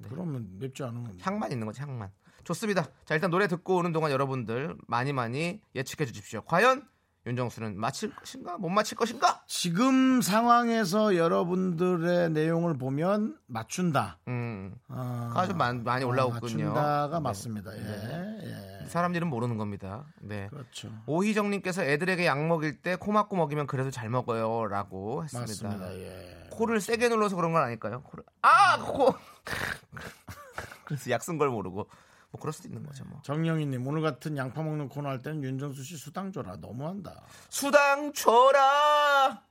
[0.04, 0.10] 벌어봤지.
[0.10, 1.18] 그러면 맵지 않은 건데.
[1.24, 2.12] 향만 있는 거지 향만.
[2.44, 2.86] 좋습니다.
[3.06, 6.42] 자 일단 노래 듣고 오는 동안 여러분들 많이 많이 예측해 주십시오.
[6.42, 6.88] 과연
[7.26, 9.42] 윤정수는 맞힐 것인가 못 맞힐 것인가?
[9.48, 14.20] 지금 상황에서 여러분들의 내용을 보면 맞춘다.
[14.28, 16.40] 음, 아, 가좀 많이, 올라오군요.
[16.72, 17.24] 맞춘다가 네.
[17.24, 17.76] 맞습니다.
[17.76, 18.40] 예,
[18.84, 18.86] 예.
[18.88, 20.06] 사람 일은 모르는 겁니다.
[20.22, 20.48] 네.
[20.52, 20.90] 그렇죠.
[21.08, 25.68] 오희정님께서 애들에게 약 먹일 때코 막고 먹이면 그래도 잘 먹어요라고 했습니다.
[25.68, 25.96] 맞습니다.
[25.96, 26.48] 예.
[26.52, 28.02] 코를 세게 눌러서 그런 건 아닐까요?
[28.04, 29.16] 코를 아 코.
[30.86, 31.90] 그래서 약 쓴 걸 모르고
[32.36, 33.06] 뭐 그럴 수도 있는 거죠.
[33.06, 33.22] 뭐.
[33.24, 36.58] 정영희님 오늘 같은 양파 먹는 코너 할 때는 윤정수 씨 수당 줘라.
[36.58, 37.22] 너무한다.
[37.50, 39.42] 수당 줘라.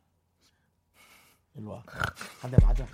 [1.56, 1.82] 일로 와.
[2.42, 2.86] 한 대 맞아.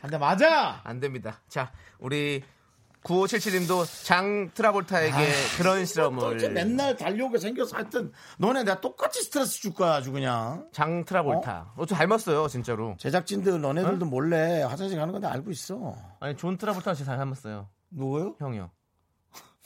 [0.00, 0.80] 한 대 맞아.
[0.84, 1.40] 안 됩니다.
[1.48, 2.42] 자, 우리
[3.02, 5.14] 9577님도 장 트라볼타에게
[5.58, 10.66] 그런 실험을 맨날 달려오게 생겨서 하여튼 너네 내가 똑같이 스트레스 줄 거야 아주 그냥.
[10.72, 11.74] 장 트라볼타.
[11.76, 11.84] 어?
[11.84, 12.96] 저 닮았어요, 진짜로.
[12.98, 13.58] 제작진들 어?
[13.58, 15.94] 너네들도 몰래 화장실 가는 건데 알고 있어.
[16.20, 17.68] 아니, 존 트라볼타 씨 닮았어요.
[17.90, 18.36] 누구요?
[18.38, 18.70] 형이요.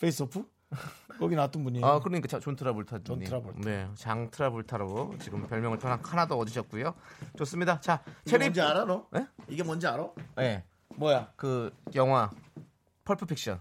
[0.00, 0.44] 페이스오프?
[1.18, 1.84] 거기 나왔던 분이에요.
[1.84, 3.02] 아, 그러니까 자, 존 트라볼타.
[3.02, 3.60] 존 트라볼타.
[3.60, 6.94] 네, 장 트라볼타로 지금 별명을 하나, 하나 더 얻으셨고요.
[7.36, 7.80] 좋습니다.
[7.80, 8.44] 자, 체리.
[8.44, 9.06] 뭔지 알아 너?
[9.10, 9.26] 네?
[9.48, 10.08] 이게 뭔지 알아?
[10.36, 10.64] 네,
[10.96, 11.32] 뭐야?
[11.36, 12.30] 그 영화
[13.04, 13.60] 펄프 픽션.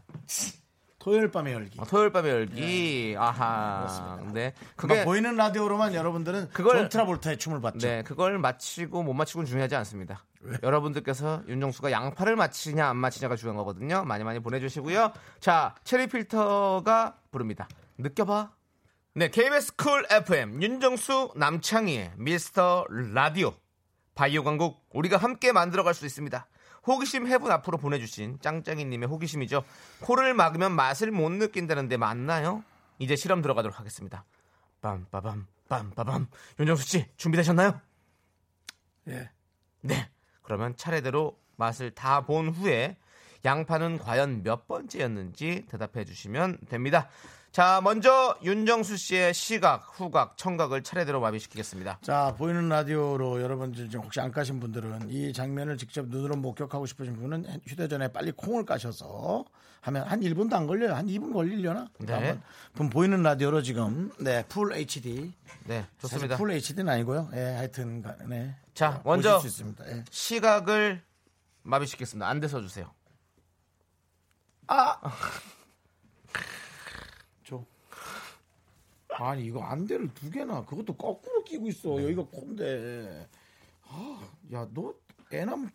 [1.07, 1.79] 토요일 밤의 열기.
[1.79, 3.15] 아, 토요일 밤의 열기.
[3.17, 4.19] 아하.
[4.33, 4.51] 네.
[4.75, 7.87] 그게 그게 보이는 라디오로만 여러분들은 그걸- 존 트라볼타의 춤을 봤죠.
[7.87, 10.25] 네, 그걸 맞히고 못 맞히고는 중요하지 않습니다.
[10.63, 14.03] 여러분들께서 윤정수가 양파를 맞히냐 안 맞히냐가 중요한 거거든요.
[14.03, 15.13] 많이 많이 보내주시고요.
[15.39, 17.69] 자, 체리 필터가 부릅니다.
[17.97, 18.51] 느껴봐.
[19.15, 23.53] 네, KBS 쿨 FM 윤정수 남창희의 미스터 라디오
[24.13, 26.47] 바이오 강국 우리가 함께 만들어갈 수 있습니다.
[26.87, 29.63] 호기심 해분 앞으로 보내주신 짱짱이님의 호기심이죠.
[30.01, 32.63] 코를 막으면 맛을 못 느낀다는데 맞나요?
[32.97, 34.23] 이제 실험 들어가도록 하겠습니다.
[34.81, 36.27] 빰빠밤 빰빠밤
[36.59, 37.79] 윤정수 씨 준비되셨나요?
[39.09, 39.29] 예.
[39.81, 40.09] 네.
[40.41, 42.97] 그러면 차례대로 맛을 다 본 후에
[43.45, 47.09] 양파는 과연 몇 번째였는지 대답해 주시면 됩니다.
[47.57, 51.97] 자, 먼저 윤정수 씨의 시각, 후각, 청각을 차례대로 마비시키겠습니다.
[52.03, 57.15] 자, 보이는 라디오로 여러분들 지금 혹시 안 까신 분들은 이 장면을 직접 눈으로 목격하고 싶으신
[57.15, 59.43] 분은 휴대전에 빨리 콩을 까셔서
[59.81, 60.93] 하면 한 1분도 안 걸려요.
[60.93, 61.87] 한 2분 걸리려나?
[62.19, 62.39] 네.
[62.75, 65.33] 그럼 보이는 라디오로 지금 네, full HD.
[65.65, 66.37] 네, 좋습니다.
[66.37, 67.31] 풀 HD는 아니고요.
[67.33, 68.55] 예, 하여튼 가- 네.
[68.75, 69.41] 자, 먼저.
[69.87, 70.03] 예.
[70.11, 71.01] 시각을
[71.63, 72.27] 마비시키겠습니다.
[72.29, 72.91] 안대 써 주세요.
[74.67, 74.95] 아!
[77.47, 77.63] 저.
[79.19, 82.01] 아니, 이거 안대를 두 개나, 그것도 거꾸로 끼고 있어.
[82.01, 83.27] 여기가 콘데.
[83.89, 84.21] 아,
[84.53, 84.93] 야, 너
[85.31, 85.69] 애남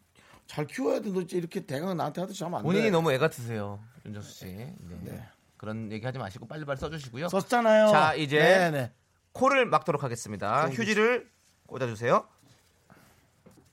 [0.46, 1.10] 잘 키워야 돼.
[1.10, 2.68] 너 이렇게 대강 나한테 하듯이 하면 안 돼.
[2.68, 4.46] 본인이 너무 애 같으세요, 윤정수 씨.
[4.46, 5.26] 네.
[5.56, 7.28] 그런 얘기 하지 마시고 빨리빨리 써주시고요.
[7.28, 7.88] 썼잖아요.
[7.88, 8.92] 자, 이제 네네.
[9.32, 10.68] 코를 막도록 하겠습니다.
[10.68, 11.30] 휴지를
[11.66, 12.26] 꽂아주세요.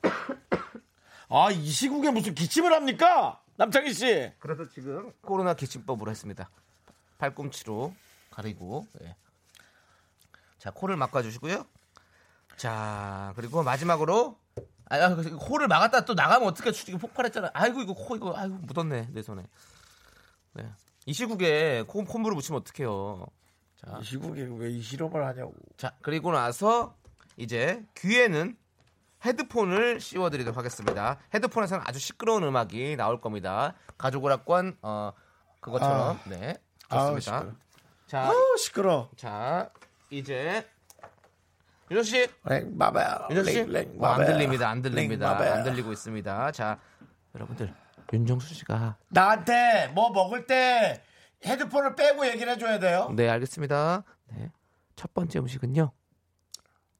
[1.30, 3.42] 아, 이 시국에 무슨 기침을 합니까?
[3.58, 4.32] 남창희 씨.
[4.40, 6.50] 그래서 지금 코로나 기침법으로 했습니다.
[7.18, 7.94] 팔꿈치로
[8.32, 8.88] 가리고.
[9.04, 9.16] 예.
[10.60, 11.66] 자, 코를 막아주시고요.
[12.58, 14.38] 자, 그리고 마지막으로
[14.90, 17.52] 아, 아, 그 코를 막았다 또 나가면 어떻게 폭발했잖아.
[17.54, 19.44] 아이고 이거 코 이거 아이고 묻었네 내 손에.
[20.54, 20.70] 네.
[21.06, 23.26] 이 시국에 코 콧물을 묻히면 어떡해요.
[23.78, 25.54] 자, 이 시국에 왜 이 실험을 하냐고.
[25.78, 26.96] 자, 그리고 나서
[27.38, 28.58] 이제 귀에는
[29.24, 31.20] 헤드폰을 씌워드리도록 하겠습니다.
[31.34, 33.76] 헤드폰에서는 아주 시끄러운 음악이 나올 겁니다.
[33.98, 35.14] 가족 오락관 어
[35.62, 36.56] 그것처럼 네
[36.90, 37.40] 아우, 좋습니다.
[37.40, 37.56] 시끄러.
[38.08, 39.10] 자, 아우, 시끄러.
[39.18, 39.70] 자
[40.10, 40.68] 이제
[41.92, 42.28] 윤정 씨.
[43.30, 43.62] 윤정 씨,
[44.00, 44.26] 어, 안.
[44.26, 45.38] 들립니다, 안 랭, 들립니다.
[45.38, 46.52] 안 들리고 있습니다.
[46.52, 46.80] 자,
[47.36, 47.74] 여러분들
[48.12, 51.04] 윤정수 씨가 나한테 뭐 먹을 때
[51.46, 53.12] 헤드폰을 빼고 얘기를 해줘야 돼요.
[53.16, 54.04] 네 알겠습니다.
[54.28, 54.52] 네,
[54.96, 55.92] 첫 번째 음식은요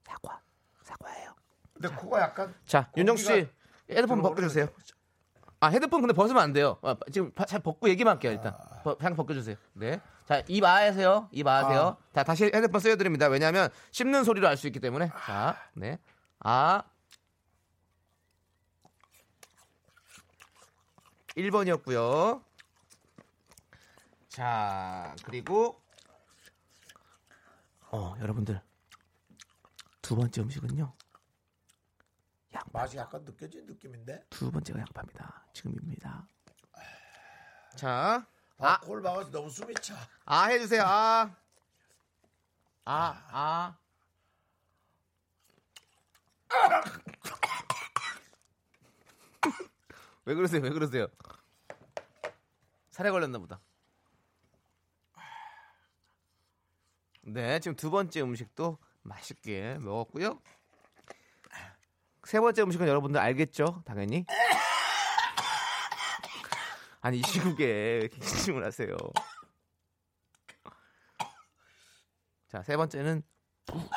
[0.06, 0.40] 사과,
[0.84, 1.34] 사과예요.
[1.74, 3.48] 근데 코가 약간 자, 윤정수 씨
[3.90, 4.68] 헤드폰 벗겨주세요.
[5.62, 6.78] 아 헤드폰 근데 벗으면 안 돼요.
[6.82, 8.56] 아, 지금 바- 잘 벗고 얘기만 할게요 일단.
[8.84, 9.58] 벗- 그냥 벗겨주세요.
[9.74, 10.00] 네.
[10.26, 11.30] 자, 입 아하세요.
[11.32, 11.98] 입 아하세요.
[12.14, 13.28] 자, 다시 헤드폰 쓰여드립니다.
[13.28, 15.10] 왜냐하면 씹는 소리로 알 수 있기 때문에.
[15.26, 16.00] 자, 네.
[16.40, 16.84] 아.
[21.36, 22.44] 1번이었고요.
[24.30, 25.82] 자, 그리고
[27.92, 28.62] 어, 여러분들
[30.02, 30.94] 두 번째 음식은요.
[32.72, 34.26] 맛이 약간 느껴지는 느낌인데.
[34.30, 35.46] 두 번째가 양파입니다.
[35.54, 36.28] 지금입니다.
[37.76, 38.26] 자,
[38.58, 38.80] 아, 아.
[38.82, 39.96] 코를 막아서 너무 숨이 차.
[40.26, 40.84] 아 해주세요.
[40.84, 41.36] 아,
[42.86, 43.78] 아, 아.
[50.26, 50.62] 왜 그러세요?
[50.62, 51.08] 왜 그러세요?
[52.90, 53.60] 살에 걸렸나 보다.
[57.22, 60.42] 네, 지금 두 번째 음식도 맛있게 먹었고요.
[62.30, 63.82] 세 번째 음식은 여러분들 알겠죠?
[63.88, 64.24] 당연히.
[67.02, 68.96] 아니 이 시국에 왜 이렇게 기침을 하세요.
[72.48, 73.24] 자, 세 번째는
[73.74, 73.90] 무,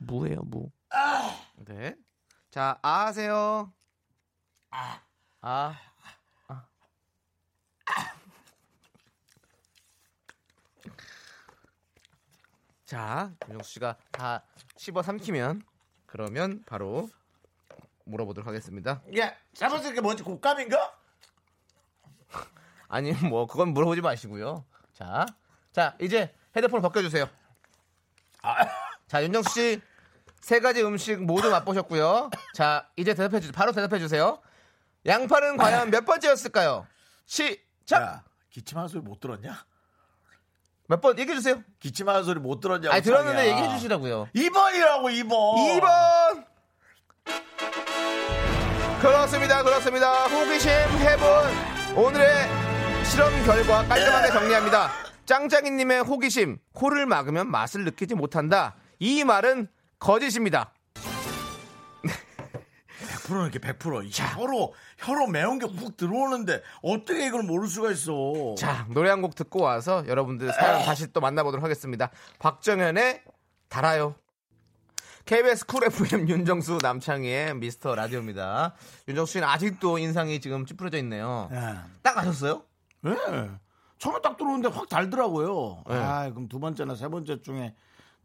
[0.00, 0.70] 무예요, 무.
[1.64, 1.94] 네.
[2.50, 3.72] 자, 아 하세요.
[4.70, 5.00] 아.
[5.40, 5.78] 아.
[12.84, 14.44] 자, 김정수 씨가 다
[14.76, 15.62] 씹어 삼키면
[16.04, 17.08] 그러면 바로
[18.08, 19.02] 물어보도록 하겠습니다.
[19.08, 20.94] 이게 잡아서 이게 뭐지 곶감인가?
[22.88, 24.64] 아니 뭐 그건 물어보지 마시고요.
[24.92, 25.26] 자,
[25.72, 27.28] 자 이제 헤드폰을 벗겨주세요.
[29.06, 29.80] 자 윤정수 씨
[30.40, 32.30] 세 가지 음식 모두 맛보셨고요.
[32.54, 33.52] 자 이제 대답해 주세요.
[33.52, 34.40] 바로 대답해 주세요.
[35.04, 36.86] 양파는 과연 몇 번째였을까요?
[37.26, 38.02] 시작.
[38.02, 39.64] 야, 기침하는 소리 못 들었냐?
[40.86, 41.62] 몇 번 얘기해 주세요.
[41.80, 42.94] 기침하는 소리 못 들었냐고.
[42.94, 43.48] 아니 들었는데.
[43.50, 44.28] 얘기해 주시라고요.
[44.34, 45.80] 2번이라고 2번.
[45.80, 46.27] 2번.
[49.00, 49.62] 그렇습니다.
[49.62, 50.24] 그렇습니다.
[50.26, 54.90] 호기심 해본 오늘의 실험 결과 깔끔하게 정리합니다.
[55.26, 58.74] 짱짱이님의 호기심, 코를 막으면 맛을 느끼지 못한다.
[58.98, 59.68] 이 말은
[59.98, 60.72] 거짓입니다.
[62.04, 64.06] 100%는 이렇게 100%.
[64.06, 68.54] 이 혀로 혀로 매운 게 훅 들어오는데 어떻게 이걸 모를 수가 있어?
[68.56, 72.10] 자, 노래 한 곡 듣고 와서 여러분들 사연 다시 또 만나보도록 하겠습니다.
[72.38, 73.22] 박정현의
[73.68, 74.14] 달아요.
[75.28, 78.72] KBS 쿨 FM 윤정수 남창희의 미스터 라디오입니다.
[79.08, 81.50] 윤정수 씨는 아직도 인상이 지금 찌푸려져 있네요.
[81.52, 81.74] 예.
[82.02, 82.62] 딱 아셨어요?
[83.02, 83.12] 네.
[83.98, 85.84] 처음에 딱 들어오는데 확 달더라고요.
[85.86, 85.94] 네.
[85.96, 87.74] 아, 그럼 두 번째나 세 번째 중에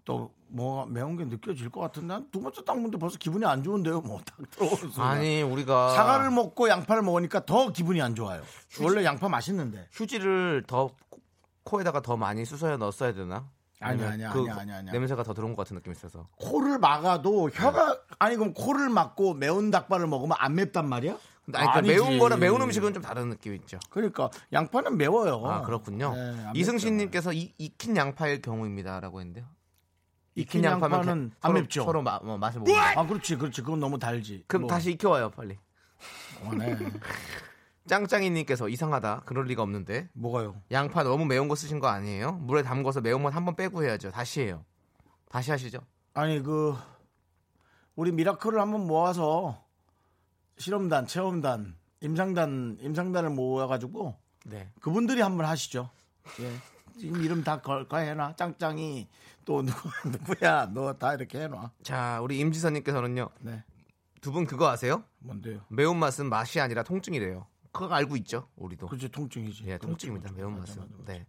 [0.05, 4.01] 또 뭐 매운 게 느껴질 것 같은데 한두 번째 딱 먹는데 벌써 기분이 안 좋은데요.
[4.01, 5.01] 뭐딱 들어오는 순간.
[5.07, 8.43] 아니 우리가 사과를 먹고 양파를 먹으니까 더 기분이 안 좋아요.
[8.79, 9.87] 원래 양파 맛있는데.
[9.91, 11.21] 휴지를 더 코-
[11.63, 13.49] 코에다가 더 많이 쑤셔야 넣었어야 되나?
[13.83, 14.91] 아니야, 아니면 아니야, 그 아니야, 아니야, 아니야.
[14.93, 16.27] 냄새가 더 들어온 것 같은 느낌이 있어서.
[16.37, 21.17] 코를 막아도 혀가 아니 그럼 코를 막고 매운 닭발을 먹으면 안 맵단 말이야?
[21.45, 21.93] 근데 아니, 그러니까.
[22.05, 23.77] 매운 거랑 매운 음식은 좀 다른 느낌이 있죠.
[23.89, 25.41] 그러니까 양파는 매워요.
[25.45, 26.13] 아 그렇군요.
[26.15, 29.45] 네, 안 이승신님께서 이- 익힌 양파일 경우입니다라고 했는데요.
[30.35, 31.83] 익힌 양파는 게- 안 서로- 맵죠.
[31.83, 32.71] 서로 마- 뭐 맛을 보고.
[32.77, 34.43] 아 그렇지 그렇지 그건 너무 달지.
[34.47, 35.57] 그럼 뭐, 다시 익혀와요 빨리.
[36.43, 36.75] 어, 네.
[37.87, 39.23] 짱짱이님께서 이상하다.
[39.25, 40.61] 그럴 리가 없는데 뭐가요?
[40.71, 42.33] 양파 너무 매운 거 쓰신 거 아니에요?
[42.33, 44.11] 물에 담궈서 매운맛 한번 빼고 해야죠.
[44.11, 44.63] 다시 해요.
[45.29, 45.79] 다시 하시죠.
[46.13, 46.75] 아니 그
[47.95, 49.63] 우리 미라클을 한번 모아서
[50.57, 54.15] 실험단, 체험단, 임상단, 임상단을 모아가지고
[54.45, 54.69] 네.
[54.81, 55.89] 그분들이 한번 하시죠.
[56.39, 56.51] 예.
[56.99, 58.35] 지금 이름 다 걸, 거 해놔.
[58.35, 59.07] 짱짱이
[59.45, 60.67] 또 누구 누구야?
[60.67, 61.71] 너 다 이렇게 해놔.
[61.83, 63.29] 자 우리 임지선님께서는요.
[63.41, 63.63] 네.
[64.21, 65.03] 두 분 그거 아세요?
[65.19, 65.59] 뭔데요?
[65.69, 67.45] 매운맛은 맛이 아니라 통증이래요.
[67.73, 68.47] 그거 알고 있죠?
[68.55, 68.87] 우리도.
[68.87, 69.63] 그렇지 통증이지.
[69.67, 70.31] 예, 통증입니다.
[70.31, 70.81] 매운맛은.
[71.05, 71.25] 네.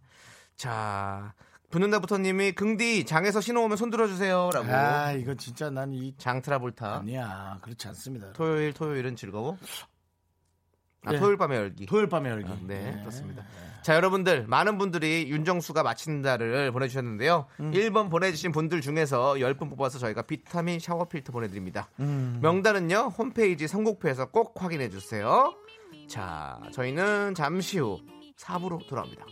[0.55, 1.33] 자,
[1.71, 4.71] 붙는다부터님이 긍디 장에서 신호 오면 손 들어주세요라고.
[4.71, 6.99] 아 이거 진짜 난 이 장 트라볼타.
[6.99, 8.31] 아니야 그렇지 않습니다.
[8.33, 9.57] 토요일 토요일은 즐거워.
[11.03, 11.19] 아, 네.
[11.19, 11.85] 토요일 밤에 열기.
[11.85, 12.49] 토요일 밤에 열기.
[12.49, 12.99] 아, 네, 예.
[13.01, 13.43] 그렇습니다.
[13.83, 17.45] 자, 여러분들, 많은 분들이 윤정수가 마친다를 보내주셨는데요.
[17.59, 17.71] 음.
[17.71, 21.87] 1번 보내주신 분들 중에서 10분 뽑아서 저희가 비타민 샤워 필터 보내드립니다.
[21.99, 22.39] 음.
[22.41, 25.53] 명단은요, 홈페이지 선곡표에서 꼭 확인해 주세요.
[26.07, 27.99] 자, 저희는 잠시 후
[28.37, 29.25] 4부로 돌아옵니다.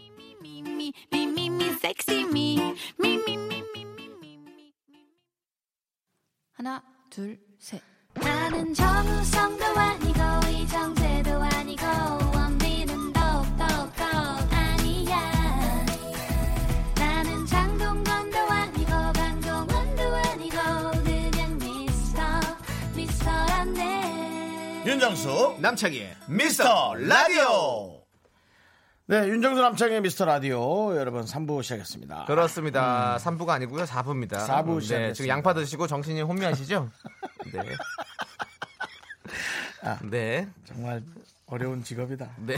[6.54, 7.82] 하나, 둘, 셋.
[8.16, 10.20] 나는 정우성도 아니고
[10.52, 12.33] 이정재도 아니고
[24.86, 28.02] 윤정수 남창희의 미스터 라디오.
[29.06, 32.26] 네, 윤정수 남창의 미스터 라디오 여러분 3부 시작했습니다.
[32.26, 33.18] 그렇습니다.
[33.18, 33.86] 3부가 아니고요.
[33.86, 34.34] 4부입니다.
[34.42, 34.48] 음.
[34.48, 35.14] 4부 네, 시작했습니다.
[35.14, 36.90] 지금 양파 드시고 정신이 혼미하시죠?
[37.54, 37.60] 네.
[39.84, 40.00] 아.
[40.04, 40.50] 네.
[40.66, 41.02] 정말
[41.46, 42.32] 어려운 직업이다.
[42.40, 42.58] 네.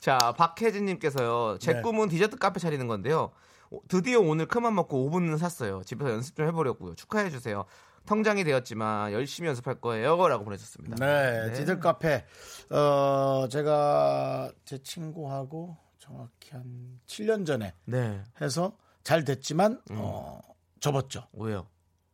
[0.00, 1.58] 자, 박혜진 님께서요.
[1.58, 1.82] 제 네.
[1.82, 3.30] 꿈은 디저트 카페 차리는 건데요.
[3.70, 5.82] 오, 드디어 오늘 큰맘 먹고 오븐을 샀어요.
[5.84, 6.94] 집에서 연습 좀 해보려고요.
[6.94, 7.66] 축하해 주세요.
[8.06, 10.28] 통장이 되었지만 열심히 연습할 거예요.
[10.28, 10.96] 라고 보내셨습니다.
[10.96, 12.24] 네, 디들 카페.
[12.70, 18.22] 어, 제가 제 친구하고 정확히 한 7년 전에 네.
[18.40, 19.96] 해서 잘 됐지만 음.
[19.98, 20.40] 어,
[20.80, 21.26] 접었죠.
[21.32, 21.66] 왜요?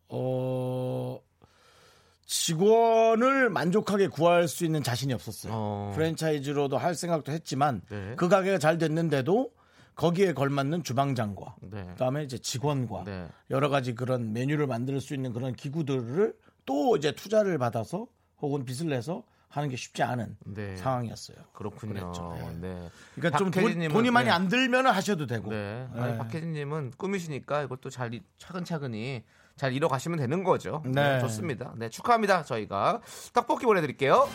[0.09, 1.20] 어,
[2.26, 5.53] 직원을 만족하게 구할 수 있는 자신이 없었어요.
[5.55, 5.93] 어.
[5.95, 8.14] 프랜차이즈로도 할 생각도 했지만 네.
[8.16, 9.53] 그 가게가 잘 됐는데도
[9.95, 11.84] 거기에 걸맞는 주방장과 네.
[11.90, 13.26] 그다음에 이제 직원과 네.
[13.51, 16.34] 여러 가지 그런 메뉴를 만들 수 있는 그런 기구들을
[16.64, 18.07] 또 이제 투자를 받아서
[18.40, 20.76] 혹은 빚을 내서 하는 게 쉽지 않은 네.
[20.76, 21.36] 상황이었어요.
[21.53, 21.93] 그렇군요.
[21.93, 22.34] 그랬죠.
[22.38, 22.68] 네.
[22.68, 22.88] 네.
[23.14, 24.32] 그러니까 좀 돈, 돈이 많이 네.
[24.32, 25.51] 안 들면 하셔도 되고.
[25.51, 25.86] 네.
[25.95, 26.01] 네.
[26.01, 29.22] 아니, 박혜진님은 꿈이시니까 이것도 잘 이- 차근차근히
[29.57, 30.82] 잘 이뤄가시면 되는 거죠.
[30.86, 30.93] 네.
[31.16, 31.74] 네, 좋습니다.
[31.76, 32.45] 네, 축하합니다.
[32.45, 33.03] 저희가
[33.34, 34.26] 떡볶이 보내드릴게요.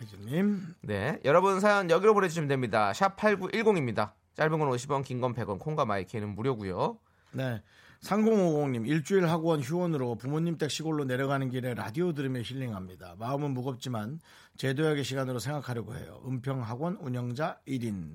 [0.00, 0.74] 혜진님.
[0.82, 2.92] 네, 여러분 사연 여기로 보내주시면 됩니다.
[2.92, 4.12] 샵 8910입니다.
[4.34, 6.98] 짧은 건 50원, 긴 건 100원, 콩과 마이케이는 무료고요.
[7.32, 7.62] 네.
[8.02, 13.14] 3050님 일주일 학원 휴원으로 부모님 댁 시골로 내려가는 길에 라디오 들으며 힐링합니다.
[13.18, 14.18] 마음은 무겁지만
[14.56, 16.20] 제도약의 시간으로 생각하려고 해요.
[16.26, 18.14] 은평 학원 운영자 1인.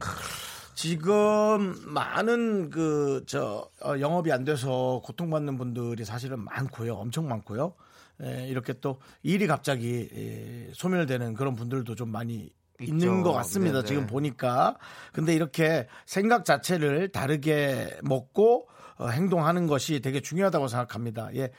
[0.76, 6.94] 지금 많은 그 저 영업이 안 돼서 고통받는 분들이 사실은 많고요.
[6.96, 7.74] 엄청 많고요.
[8.22, 12.52] 에, 이렇게 또 일이 갑자기 에, 소멸되는 그런 분들도 좀 많이
[12.82, 13.24] 있는 있죠.
[13.24, 13.80] 것 같습니다.
[13.80, 13.86] 네네.
[13.88, 14.78] 지금 보니까.
[15.14, 18.68] 근데 이렇게 생각 자체를 다르게 먹고
[18.98, 21.30] 어, 행동하는 것이 되게 중요하다고 생각합니다.
[21.36, 21.52] 예.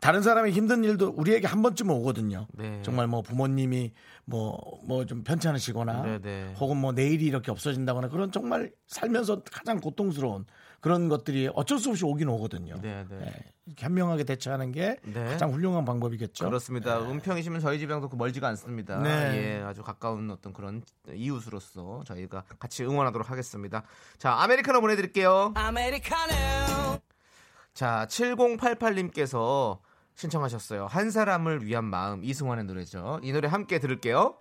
[0.00, 2.48] 다른 사람의 힘든 일도 우리에게 한 번쯤은 오거든요.
[2.54, 2.80] 네.
[2.82, 3.92] 정말 뭐 부모님이
[4.24, 6.54] 뭐 뭐 좀 편찮으시거나 네네.
[6.58, 10.44] 혹은 뭐 내일이 이렇게 없어진다거나 그런 정말 살면서 가장 고통스러운
[10.82, 12.74] 그런 것들이 어쩔 수 없이 오긴 오거든요.
[12.82, 13.20] 네, 네.
[13.20, 13.52] 예.
[13.66, 15.24] 이렇게 현명하게 대처하는 게 네.
[15.26, 16.44] 가장 훌륭한 방법이겠죠.
[16.44, 17.00] 그렇습니다.
[17.00, 18.98] 은평이시면 저희 집이랑도 그 멀지가 않습니다.
[18.98, 19.60] 네.
[19.60, 23.84] 예, 아주 가까운 어떤 그런 이웃으로서 저희가 같이 응원하도록 하겠습니다.
[24.18, 25.52] 자, 아메리카노 보내드릴게요.
[27.74, 29.78] 자, 7088님께서
[30.16, 30.86] 신청하셨어요.
[30.86, 33.20] 한 사람을 위한 마음 이승환의 노래죠.
[33.22, 34.34] 이 노래 함께 들을게요.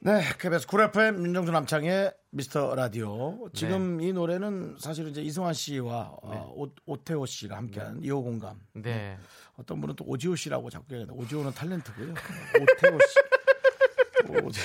[0.00, 3.48] 네, KBS 쿨 FM 윤정수 남창희의 미스터 라디오.
[3.52, 4.06] 지금 네.
[4.08, 8.60] 이 노래는 사실 이제 이승환 씨와 어, 오, 오태호 씨가 함께한 이오공감.
[8.74, 9.18] 네.
[9.56, 11.12] 어떤 분은 또 오지호 씨라고 자꾸 얘기해요.
[11.14, 12.10] 오지호는 탤런트고요.
[12.12, 14.38] 오태호 씨.
[14.46, 14.60] 오지,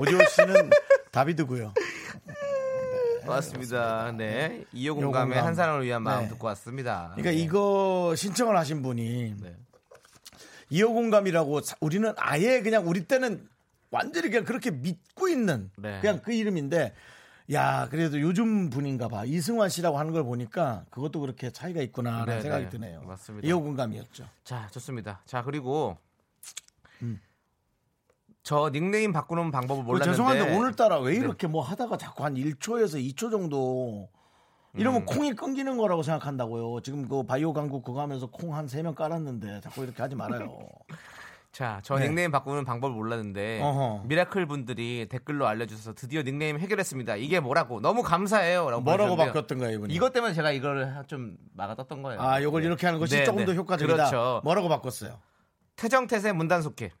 [0.00, 0.70] 오지호 씨는
[1.10, 1.74] 다비드고요.
[3.26, 4.12] 맞습니다.
[4.12, 4.64] 네.
[4.72, 5.46] 이호 이호 공감의 공감.
[5.46, 6.28] 한 사람을 위한 마음 네.
[6.28, 7.10] 듣고 왔습니다.
[7.16, 7.36] 그러니까 네.
[7.36, 9.56] 이거 신청을 하신 분이 네.
[10.70, 13.48] 이호 공감이라고 사- 우리는 아예 그냥 우리 때는
[13.90, 16.00] 완전히 그냥 그렇게 믿고 있는 네.
[16.00, 16.94] 그냥 그 이름인데
[17.52, 22.40] 야 그래도 요즘 분인가 봐 이승환 씨라고 하는 걸 보니까 그것도 그렇게 차이가 있구나라는 네,
[22.42, 22.70] 생각이 네.
[22.70, 23.02] 드네요.
[23.02, 23.48] 맞습니다.
[23.48, 24.26] 이호 공감이었죠.
[24.44, 25.22] 자, 좋습니다.
[25.24, 25.96] 자, 그리고
[28.42, 31.18] 저 닉네임 바꾸는 방법을 그 몰랐는데 죄송한데 오늘따라 왜 네.
[31.18, 34.08] 이렇게 뭐 하다가 자꾸 한 1초에서 2초 정도
[34.74, 35.06] 이러면 음.
[35.06, 36.80] 콩이 끊기는 거라고 생각한다고요.
[36.82, 40.58] 지금 그 바이오 강국 그거 하면서 콩 한 세 명 깔았는데 자꾸 이렇게 하지 말아요.
[41.58, 42.06] 자, 저 네.
[42.06, 44.04] 닉네임 바꾸는 방법을 몰랐는데 어허.
[44.06, 47.16] 미라클 분들이 댓글로 알려주셔서 드디어 닉네임 해결했습니다.
[47.16, 47.80] 이게 뭐라고?
[47.80, 49.16] 너무 감사해요라고 뭐라고.
[49.16, 49.92] 바꿨던가요, 이분이?
[49.92, 52.20] 이것 때문에 제가 이거를 좀 막아 떴던 거예요.
[52.20, 52.68] 아, 요걸 네.
[52.68, 53.58] 이렇게 하는 것이 네, 조금 더 네.
[53.58, 53.92] 효과적이다.
[53.92, 54.40] 그렇죠.
[54.44, 55.18] 뭐라고 바꿨어요?
[55.74, 56.92] 태정태세 문단속해.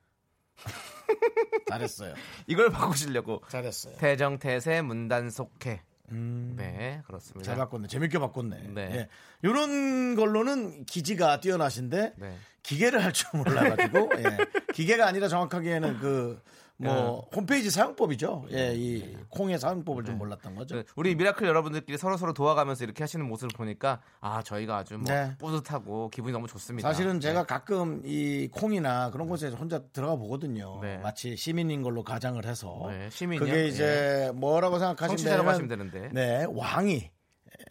[1.68, 2.14] 잘했어요.
[2.48, 3.94] 이걸 바꾸시려고 잘했어요.
[3.98, 5.82] 태정태세 문단속해.
[6.10, 7.40] 네, 그렇습니다.
[7.40, 7.44] 음.
[7.44, 7.88] 잘 바꿨네.
[7.88, 8.56] 재밌게 바꿨네.
[8.74, 8.80] 네.
[8.94, 9.08] 예.
[9.42, 12.36] 이런 걸로는 기지가 뛰어나신데 네.
[12.62, 14.38] 기계를 할 줄 몰라가지고 예.
[14.74, 16.40] 기계가 아니라 정확하게는 그
[16.80, 18.46] 뭐 홈페이지 사용법이죠.
[18.52, 20.76] 예, 이 콩의 사용법을 좀 몰랐던 거죠.
[20.76, 25.12] 네, 우리 미라클 여러분들끼리 서로 서로 도와가면서 이렇게 하시는 모습을 보니까 아 저희가 아주 뭐
[25.12, 25.36] 네.
[25.38, 26.88] 뿌듯하고 기분이 너무 좋습니다.
[26.88, 27.46] 사실은 제가 네.
[27.46, 30.78] 가끔 이 콩이나 그런 곳에 혼자 들어가 보거든요.
[30.80, 30.98] 네.
[30.98, 33.44] 마치 시민인 걸로 가장을 해서 네, 시민이요?
[33.44, 36.10] 그게 이제 뭐라고 생각하시면 되는데.
[36.12, 37.10] 네, 왕이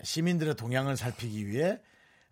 [0.04, 1.80] 시민들의 동향을 살피기 위해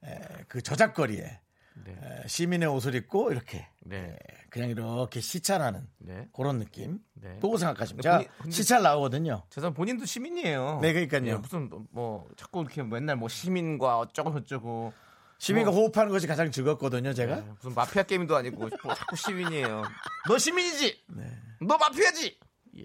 [0.03, 0.19] 에,
[0.49, 1.39] 그 저작거리에
[1.83, 1.91] 네.
[1.91, 3.97] 에, 시민의 옷을 입고 이렇게 네.
[3.97, 4.17] 에,
[4.49, 6.27] 그냥 이렇게 시찰하는 네.
[6.33, 6.99] 그런 느낌.
[7.13, 7.37] 네.
[7.39, 9.43] 보고 생각하시면 제가 본인- 시찰 나오거든요.
[9.49, 10.79] 죄송 본인도 시민이에요.
[10.81, 11.25] 네, 그러니까요.
[11.27, 14.93] 예, 무슨 뭐 자꾸 이렇게 맨날 뭐 시민과 어쩌고 저쩌고
[15.37, 17.13] 시민과 뭐- 호흡하는 것이 가장 즐겁거든요.
[17.13, 17.37] 제가.
[17.37, 19.83] 예, 무슨 마피아 게임도 아니고 뭐 자꾸 시민이에요.
[20.29, 21.03] 너 시민이지?
[21.09, 21.29] 네.
[21.61, 22.37] 너 마피아지?
[22.77, 22.83] 예,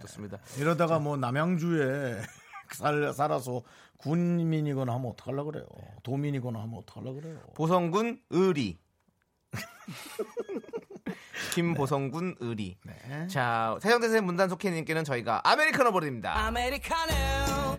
[0.00, 0.38] 좋습니다.
[0.58, 2.20] 이러다가 뭐 남양주에
[2.74, 3.62] 살, 살아서
[3.98, 5.66] 군민이거나 하면 어떡하려고 그래요.
[6.02, 7.40] 도민이거나 하면 어떡하려고 그래요.
[7.54, 8.78] 보성군 의리.
[11.54, 12.78] 김보성군 의리.
[12.84, 13.26] 네.
[13.28, 16.46] 자, 태정대세 문단 속해님께는 저희가 아메리카노 보내드립니다.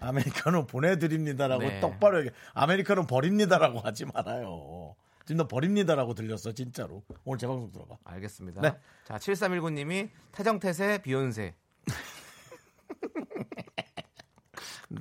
[0.01, 1.79] 아메리카노 보내드립니다라고 네.
[1.79, 2.29] 똑바로 얘기.
[2.53, 4.95] 아메리카노 버립니다라고 하지 말아요.
[5.25, 7.03] 지금 너 버립니다라고 들렸어 진짜로.
[7.23, 7.95] 오늘 제 방송 들어봐.
[8.03, 8.61] 알겠습니다.
[8.61, 8.75] 네.
[9.05, 11.55] 자, 7319님이 태정태세 비욘세.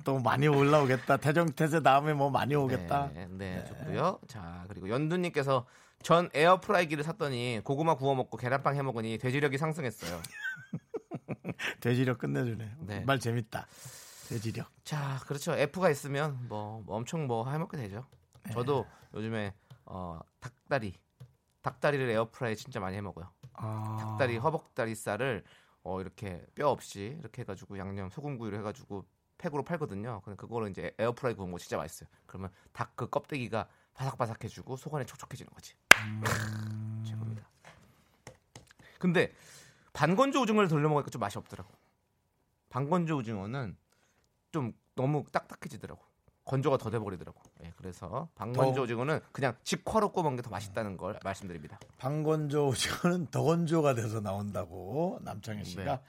[0.04, 1.18] 또 많이 올라오겠다.
[1.18, 3.10] 태정태세 다음에 뭐 많이 오겠다.
[3.14, 4.20] 네, 네, 좋고요.
[4.26, 5.66] 자, 그리고 연두님께서
[6.02, 10.20] 전 에어프라이기를 샀더니 고구마 구워 먹고 계란빵 해 먹으니 돼지력이 상승했어요.
[11.80, 12.76] 돼지력 끝내주네.
[12.80, 13.00] 네.
[13.04, 13.66] 말 재밌다.
[14.28, 14.70] 돼지력.
[14.84, 15.52] 자, 그렇죠.
[15.52, 18.06] F가 있으면 뭐 엄청 뭐 해먹게 되죠.
[18.44, 18.52] 네.
[18.52, 20.94] 저도 요즘에 어, 닭다리,
[21.60, 23.30] 닭다리를 에어프라이 진짜 많이 해 먹어요.
[23.52, 23.98] 아.
[24.00, 25.44] 닭다리, 허벅다리 살을
[25.84, 29.04] 어, 이렇게 뼈 없이 이렇게 해가지고 양념 소금구이로 해가지고
[29.42, 30.20] 팩으로 팔거든요.
[30.24, 32.08] 근데 그거를 이제 에어프라이 구운 거 진짜 맛있어요.
[32.26, 35.74] 그러면 닭 그 껍데기가 바삭바삭해지고 속안이 촉촉해지는 거지.
[35.96, 36.22] 음.
[37.04, 37.42] 최고입니다.
[39.00, 39.32] 근데
[39.92, 41.70] 반건조 오징어를 돌려 먹으니까 좀 맛이 없더라고.
[42.70, 43.76] 반건조 오징어는
[44.52, 46.00] 좀 너무 딱딱해지더라고.
[46.44, 47.40] 건조가 더 돼버리더라고.
[47.64, 51.78] 예, 그래서 반건조 더- 오징어는 그냥 직화로 구워먹는 게 더 맛있다는 걸 말씀드립니다.
[51.98, 56.00] 방건조 오징어는 더 건조가 돼서 나온다고 남창희 씨가 예,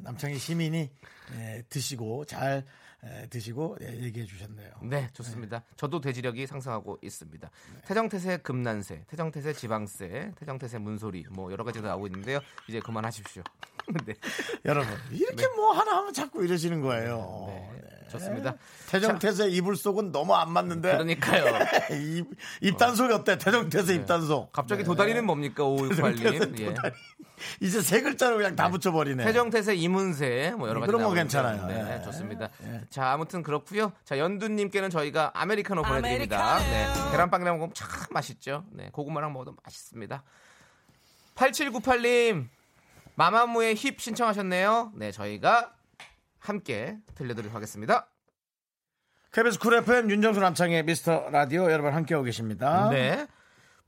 [0.00, 0.90] 남창희 시민이
[1.34, 2.64] 예, 드시고 잘
[3.04, 4.70] 예, 드시고 예, 얘기해 주셨네요.
[4.82, 5.64] 네, 좋습니다.
[5.76, 7.50] 저도 돼지력이 상승하고 있습니다.
[7.84, 12.38] 태정태세 금난세, 태정태세 지방세, 태정태세 문소리 뭐 여러 가지가 나오고 있는데요.
[12.68, 13.42] 이제 그만하십시오.
[14.06, 14.14] 네,
[14.64, 17.46] 여러분 이렇게 뭐 하나 하면 자꾸 이러시는 거예요.
[17.48, 18.54] 네, 좋습니다.
[18.88, 21.44] 태정태세 이불 속은 너무 안 맞는데 그러니까요.
[21.92, 22.26] 입,
[22.60, 23.38] 입단속이 어때?
[23.38, 24.52] 태정태세 입단속.
[24.52, 25.64] 갑자기 도다리는 뭡니까?
[25.64, 26.60] 5568님.
[26.60, 26.74] 예.
[27.60, 29.24] 이제 세 글자로 그냥 다 붙여버리네.
[29.24, 31.66] 태정태세 이문세 뭐 여러 가지 그런 거 괜찮아요.
[31.66, 32.02] 네, 예.
[32.04, 32.50] 좋습니다.
[32.88, 33.92] 자 아무튼 그렇고요.
[34.04, 36.58] 자 연두님께는 저희가 아메리카노 보내드립니다.
[36.60, 38.64] 네, 계란빵이랑 먹으면 참 맛있죠.
[38.70, 40.22] 네, 고구마랑 먹어도 맛있습니다.
[41.34, 42.48] 8798님
[43.14, 44.92] 마마무의 힙 신청하셨네요.
[44.94, 45.74] 네, 저희가
[46.38, 48.08] 함께 들려드리도록 하겠습니다.
[49.32, 52.88] KBS 쿨 FM 윤정수 남창희의 미스터 라디오 여러분 함께하고 계십니다.
[52.90, 53.26] 네.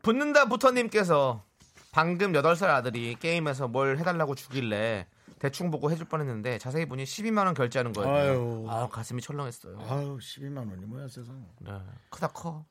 [0.03, 1.45] 붙는다 부터님께서
[1.93, 5.07] 방금 8살 아들이 게임에서 뭘 해달라고 주길래
[5.39, 8.15] 대충 보고 해줄 뻔했는데 자세히 보니 12만 원 결제하는 거예요.
[8.15, 8.67] 아유.
[8.69, 9.79] 아 가슴이 철렁했어요.
[9.89, 11.47] 아유 12만 원이 뭐야 세상.
[11.61, 11.73] 네.
[12.11, 12.65] 크다 커.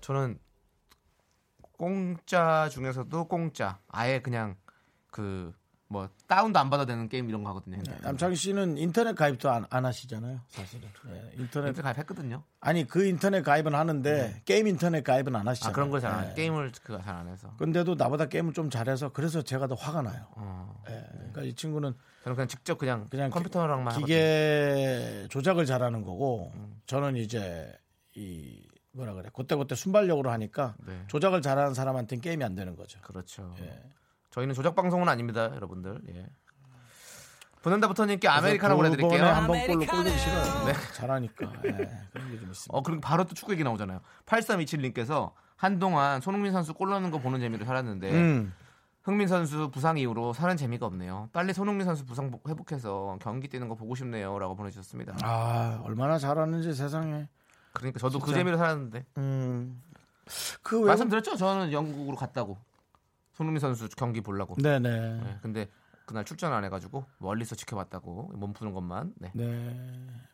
[0.00, 0.38] 저는
[1.78, 3.78] 공짜 중에서도 공짜.
[3.88, 4.56] 아예 그냥
[5.10, 5.52] 그
[5.90, 7.76] 뭐 다운도 안 받아도 되는 게임 이런 거 하거든요.
[7.76, 8.00] 핸드폰에.
[8.02, 10.86] 남창희 씨는 인터넷 가입도 안, 안 하시잖아요, 사실은.
[11.08, 12.42] 예, 인터넷 인터넷 가입했거든요.
[12.60, 15.72] 아니 그 인터넷 가입은 하는데 게임 인터넷 가입은 안 하시잖아요.
[15.72, 16.30] 아 그런 걸 잘안 예.
[16.30, 16.34] 해.
[16.34, 17.54] 게임을 그가 잘안 해서.
[17.56, 20.26] 근데도 나보다 게임을 좀 잘해서 그래서 제가 더 화가 나요.
[20.32, 20.82] 어.
[20.90, 24.04] 예, 그러니까 이 친구는 저는 그냥 직접 그냥, 그냥 컴퓨터랑만 하거든요.
[24.06, 26.52] 기계 조작을 잘하는 거고
[26.84, 27.72] 저는 이제
[28.14, 31.02] 이 뭐라 그래 그때그때 순발력으로 하니까 네.
[31.06, 33.00] 조작을 잘하는 사람한테는 게임이 안 되는 거죠.
[33.00, 33.54] 그렇죠.
[33.60, 33.82] 예.
[34.38, 36.00] 저희는 조작 방송은 아닙니다, 여러분들.
[36.14, 36.26] 예.
[37.62, 39.24] 보낸다부터님께 아메리카노 보내드릴게요.
[39.24, 40.64] 한번 꼴로 꼴보기 싫어요.
[40.66, 40.72] 네.
[40.94, 41.70] 잘하니까 예,
[42.12, 42.68] 그런 게 좀 있습니다.
[42.68, 44.00] 어, 그리고 바로 또 축구 얘기 나오잖아요.
[44.26, 48.54] 8327님께서 한동안 손흥민 선수 골 넣는 거 보는 재미로 살았는데 음.
[49.02, 51.30] 흥민 선수 부상 이후로 사는 재미가 없네요.
[51.32, 55.16] 빨리 손흥민 선수 부상 회복해서 경기 뛰는 거 보고 싶네요라고 보내주셨습니다.
[55.24, 57.26] 아 얼마나 잘하는지 세상에.
[57.72, 58.38] 그러니까 저도 그 진짜.
[58.38, 59.82] 재미로 살았는데 음.
[60.62, 61.34] 그 외국 말씀드렸죠.
[61.36, 62.56] 저는 영국으로 갔다고
[63.38, 64.56] 손흥민 선수 경기 보려고.
[64.56, 64.80] 네네.
[64.80, 65.68] 네, 근데
[66.06, 69.12] 그날 출전 안 해가지고 멀리서 지켜봤다고 몸 푸는 것만.
[69.16, 69.30] 네.
[69.32, 69.46] 네.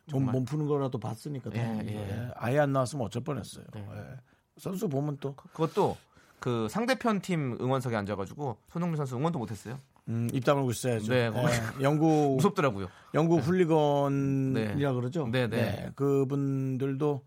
[0.07, 0.33] 좀 정말.
[0.33, 1.59] 몸 푸는 거라도 봤으니까 예.
[1.87, 1.95] 예.
[1.95, 2.31] 예.
[2.35, 3.63] 아예 안 나왔으면 어쩔 뻔했어요.
[3.73, 3.87] 네.
[3.95, 4.01] 예.
[4.57, 5.95] 선수 보면 또 그것도
[6.39, 9.77] 그 상대편 팀 응원석에 앉아가지고 손흥민 선수 응원도 못했어요.
[10.07, 11.11] 음, 입 다물고 있어야죠.
[11.11, 11.31] 네, 예.
[11.83, 12.87] 영국 무섭더라고요.
[13.13, 15.27] 영국 훌리건이라 그러죠.
[15.31, 15.91] 네, 네.
[15.95, 17.23] 그분들도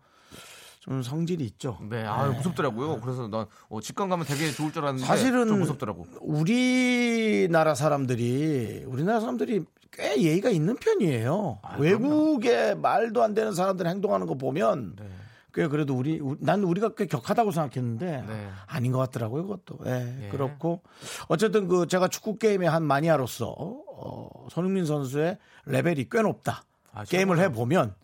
[0.79, 1.77] 좀 성질이 있죠.
[1.89, 3.01] 네, 아 무섭더라고요.
[3.01, 6.07] 그래서 난 어, 직관 가면 되게 좋을 줄 알았는데 사실은 좀 무섭더라고.
[6.21, 11.59] 우리나라 사람들이 우리나라 사람들이 꽤 예의가 있는 편이에요.
[11.63, 15.05] 아, 외국에 말도 안 되는 사람들 행동하는 거 보면 네.
[15.53, 18.49] 꽤 그래도 우리 우- 난 우리가 꽤 격하다고 생각했는데 네.
[18.67, 20.29] 아닌 것 같더라고요 그것도 예, 예.
[20.29, 20.83] 그렇고
[21.27, 26.63] 어쨌든 그 제가 축구 게임의 한 마니아로서 어, 손흥민 선수의 레벨이 꽤 높다
[26.93, 27.39] 아, 게임을.
[27.39, 27.95] 해 보면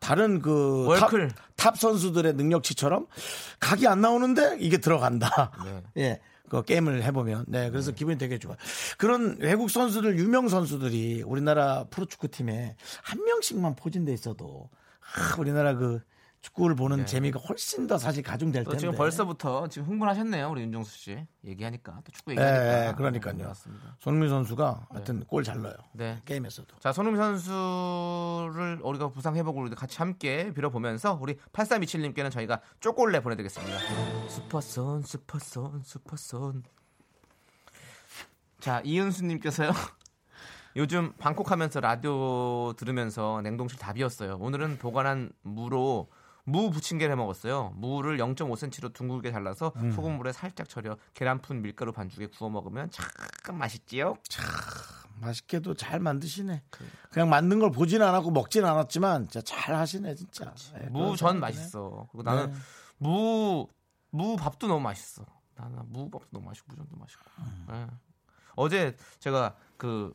[0.00, 1.10] 다른 그 탑.
[1.56, 3.06] 탑 선수들의 능력치처럼
[3.60, 5.82] 각이 안 나오는데 이게 들어간다 네.
[6.02, 6.20] 예.
[6.48, 8.56] 그 게임을 해보면 네 그래서 기분이 되게 좋아요.
[8.98, 14.68] 그런 외국 선수들 유명 선수들이 우리나라 프로축구 팀에 한 명씩만 포진돼 있어도
[15.14, 16.00] 아, 우리나라 그
[16.40, 18.80] 축구를 보는 재미가 훨씬 더 사실 가중될 또 텐데.
[18.80, 21.26] 지금 벌써부터 지금 흥분하셨네요, 우리 윤정수 씨.
[21.44, 22.88] 얘기하니까 또 축구 예, 얘기하니까.
[22.88, 23.46] 예, 그러니까요.
[23.48, 23.96] 맞습니다.
[24.00, 25.74] 손흥민 선수가 하여튼 골 잘 넣어요.
[25.92, 26.22] 네.
[26.24, 26.78] 게임에서도.
[26.78, 33.78] 자, 손흥민 선수를 우리가 부상 회복을 같이 함께 빌어보면서 우리 8327님께는 저희가 쪼꼬레 보내드리겠습니다.
[34.28, 36.62] 슈퍼손, 슈퍼손, 슈퍼손.
[38.60, 39.70] 자, 이은수님께서요.
[40.76, 44.36] 요즘 방콕 하면서 라디오 들으면서 냉동실 다 비었어요.
[44.40, 46.08] 오늘은 보관한 무로
[46.50, 47.72] 무 부침개를 해 먹었어요.
[47.76, 53.06] 무를 0.5cm로 둥글게 잘라서 소금물에 살짝 절여 계란 푼 밀가루 반죽에 구워 먹으면 참
[53.56, 54.16] 맛있지요.
[55.20, 56.62] 맛있게도 잘 만드시네.
[57.10, 60.52] 그냥 만든 걸 보진 않았고 먹진 않았지만 진짜 잘 하시네 진짜.
[60.76, 61.40] 예, 그런 무전.
[61.40, 62.08] 맛있어.
[62.10, 62.58] 그리고 나는 네.
[62.98, 63.68] 무,
[64.10, 65.24] 무 밥도 너무 맛있어.
[65.54, 67.24] 나는 무 밥도 너무 맛있고 무전도 맛있고.
[67.38, 67.66] 음.
[67.72, 67.86] 예.
[68.56, 70.14] 어제 제가 그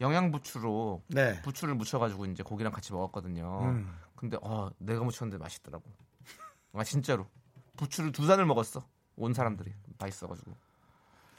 [0.00, 1.40] 영양 부추로 네.
[1.42, 3.60] 부추를 묻혀가지고 이제 고기랑 같이 먹었거든요.
[3.62, 3.92] 음.
[4.16, 5.84] 근데 어, 내가 묻혔는데 맛있더라고.
[6.74, 7.26] 아 진짜로
[7.76, 8.84] 부추를 두 잔을 먹었어.
[9.16, 10.56] 온 사람들이 맛있어가지고.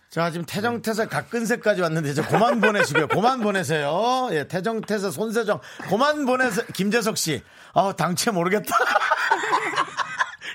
[0.09, 3.07] 자 지금 태정태세 각근세까지 왔는데 이제 그만 보내시고요.
[3.07, 4.29] 그만 보내세요.
[4.31, 5.59] 예, 태정태세 손세정
[5.89, 6.65] 그만 보내세요.
[6.73, 7.43] 김재석 씨.
[7.73, 8.73] 아 당최 모르겠다.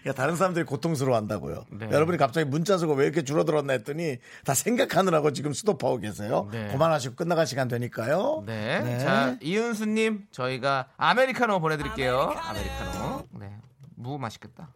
[0.07, 1.67] 야, 다른 사람들이 고통스러워한다고요.
[1.73, 1.91] 네.
[1.91, 6.49] 여러분이 갑자기 문자 쓰고 왜 이렇게 줄어들었나 했더니 다 생각하느라고 지금 스톱하고 계세요.
[6.51, 6.69] 네.
[6.69, 8.45] 그만하시고 끝나갈 시간 되니까요.
[8.47, 8.81] 네.
[8.81, 8.99] 네.
[8.99, 12.35] 자 이은수님 저희가 아메리카노 보내드릴게요.
[12.37, 13.25] 아메리카노.
[13.39, 13.57] 네.
[13.97, 14.73] 무 맛있겠다.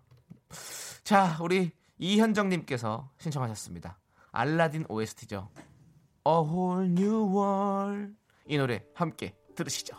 [1.03, 3.99] 자 우리 이현정님께서 신청하셨습니다.
[4.33, 5.49] 알라딘 OST죠.
[6.27, 8.13] A Whole New World
[8.47, 9.97] 이 노래 함께 들으시죠.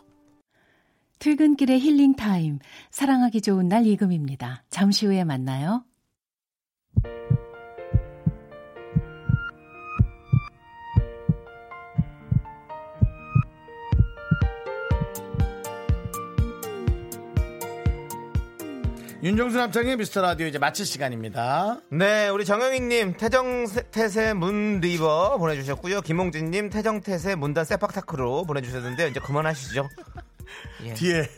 [1.25, 2.59] 퇴근길의 힐링 타임.
[2.91, 4.63] 사랑하기 좋은 날 이금희입니다.
[4.69, 5.83] 잠시 후에 만나요.
[19.23, 21.79] 윤정수 남창희의 미스터 라디오 이제 마칠 시간입니다.
[21.89, 26.01] 네, 우리 정영희님 태정 태세 Moon River 보내주셨고요.
[26.01, 29.89] 김홍진님 태정 태세 문단 세팍타크로 보내주셨는데 이제 그만하시죠.
[30.83, 30.93] 예.
[30.93, 31.29] 뒤에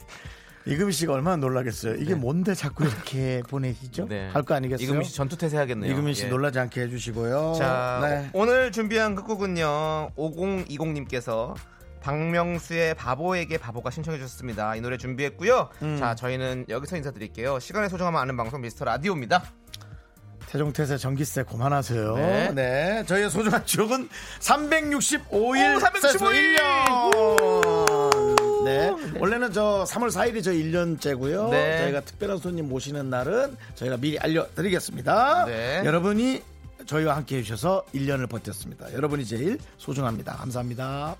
[0.65, 1.95] 이금희 씨가 얼마나 놀라겠어요.
[1.95, 2.15] 이게 네.
[2.15, 4.07] 뭔데 자꾸 이렇게 보내시죠?
[4.07, 4.29] 네.
[4.33, 4.85] 할거 아니겠어요?
[4.85, 5.91] 이금희 씨 전투 태세 하겠네요.
[5.91, 6.27] 이금희 씨 예.
[6.27, 7.55] 놀라지 않게 해주시고요.
[7.57, 8.29] 자, 네.
[8.33, 10.11] 오늘 준비한 끝곡은요.
[10.17, 11.55] 5020님께서
[12.01, 14.75] 박명수의 바보에게 바보가 신청해 주셨습니다.
[14.75, 15.69] 이 노래 준비했고요.
[15.81, 15.97] 음.
[15.97, 17.59] 자, 저희는 여기서 인사드릴게요.
[17.59, 19.43] 시간의 소중함을 아는 방송 미스터 라디오입니다.
[20.49, 22.15] 태종태세 전기세 그만하세요.
[22.15, 22.51] 네.
[22.53, 23.03] 네.
[23.05, 24.07] 저희의 소중한 추억은
[24.39, 25.21] 365일.
[25.31, 26.57] 오, 365일!
[26.57, 27.46] 1년.
[28.68, 29.20] 네.
[29.20, 31.49] 원래는 저 3월 4일이 저 1년째고요.
[31.49, 31.82] 네.
[31.84, 35.45] 저희가 특별한 손님 모시는 날은 저희가 미리 알려드리겠습니다.
[35.45, 35.82] 네.
[35.86, 36.41] 여러분이
[36.86, 38.93] 저희와 함께 해주셔서 1년을 버텼습니다.
[38.93, 40.36] 여러분이 제일 소중합니다.
[40.38, 41.15] 감사합니다.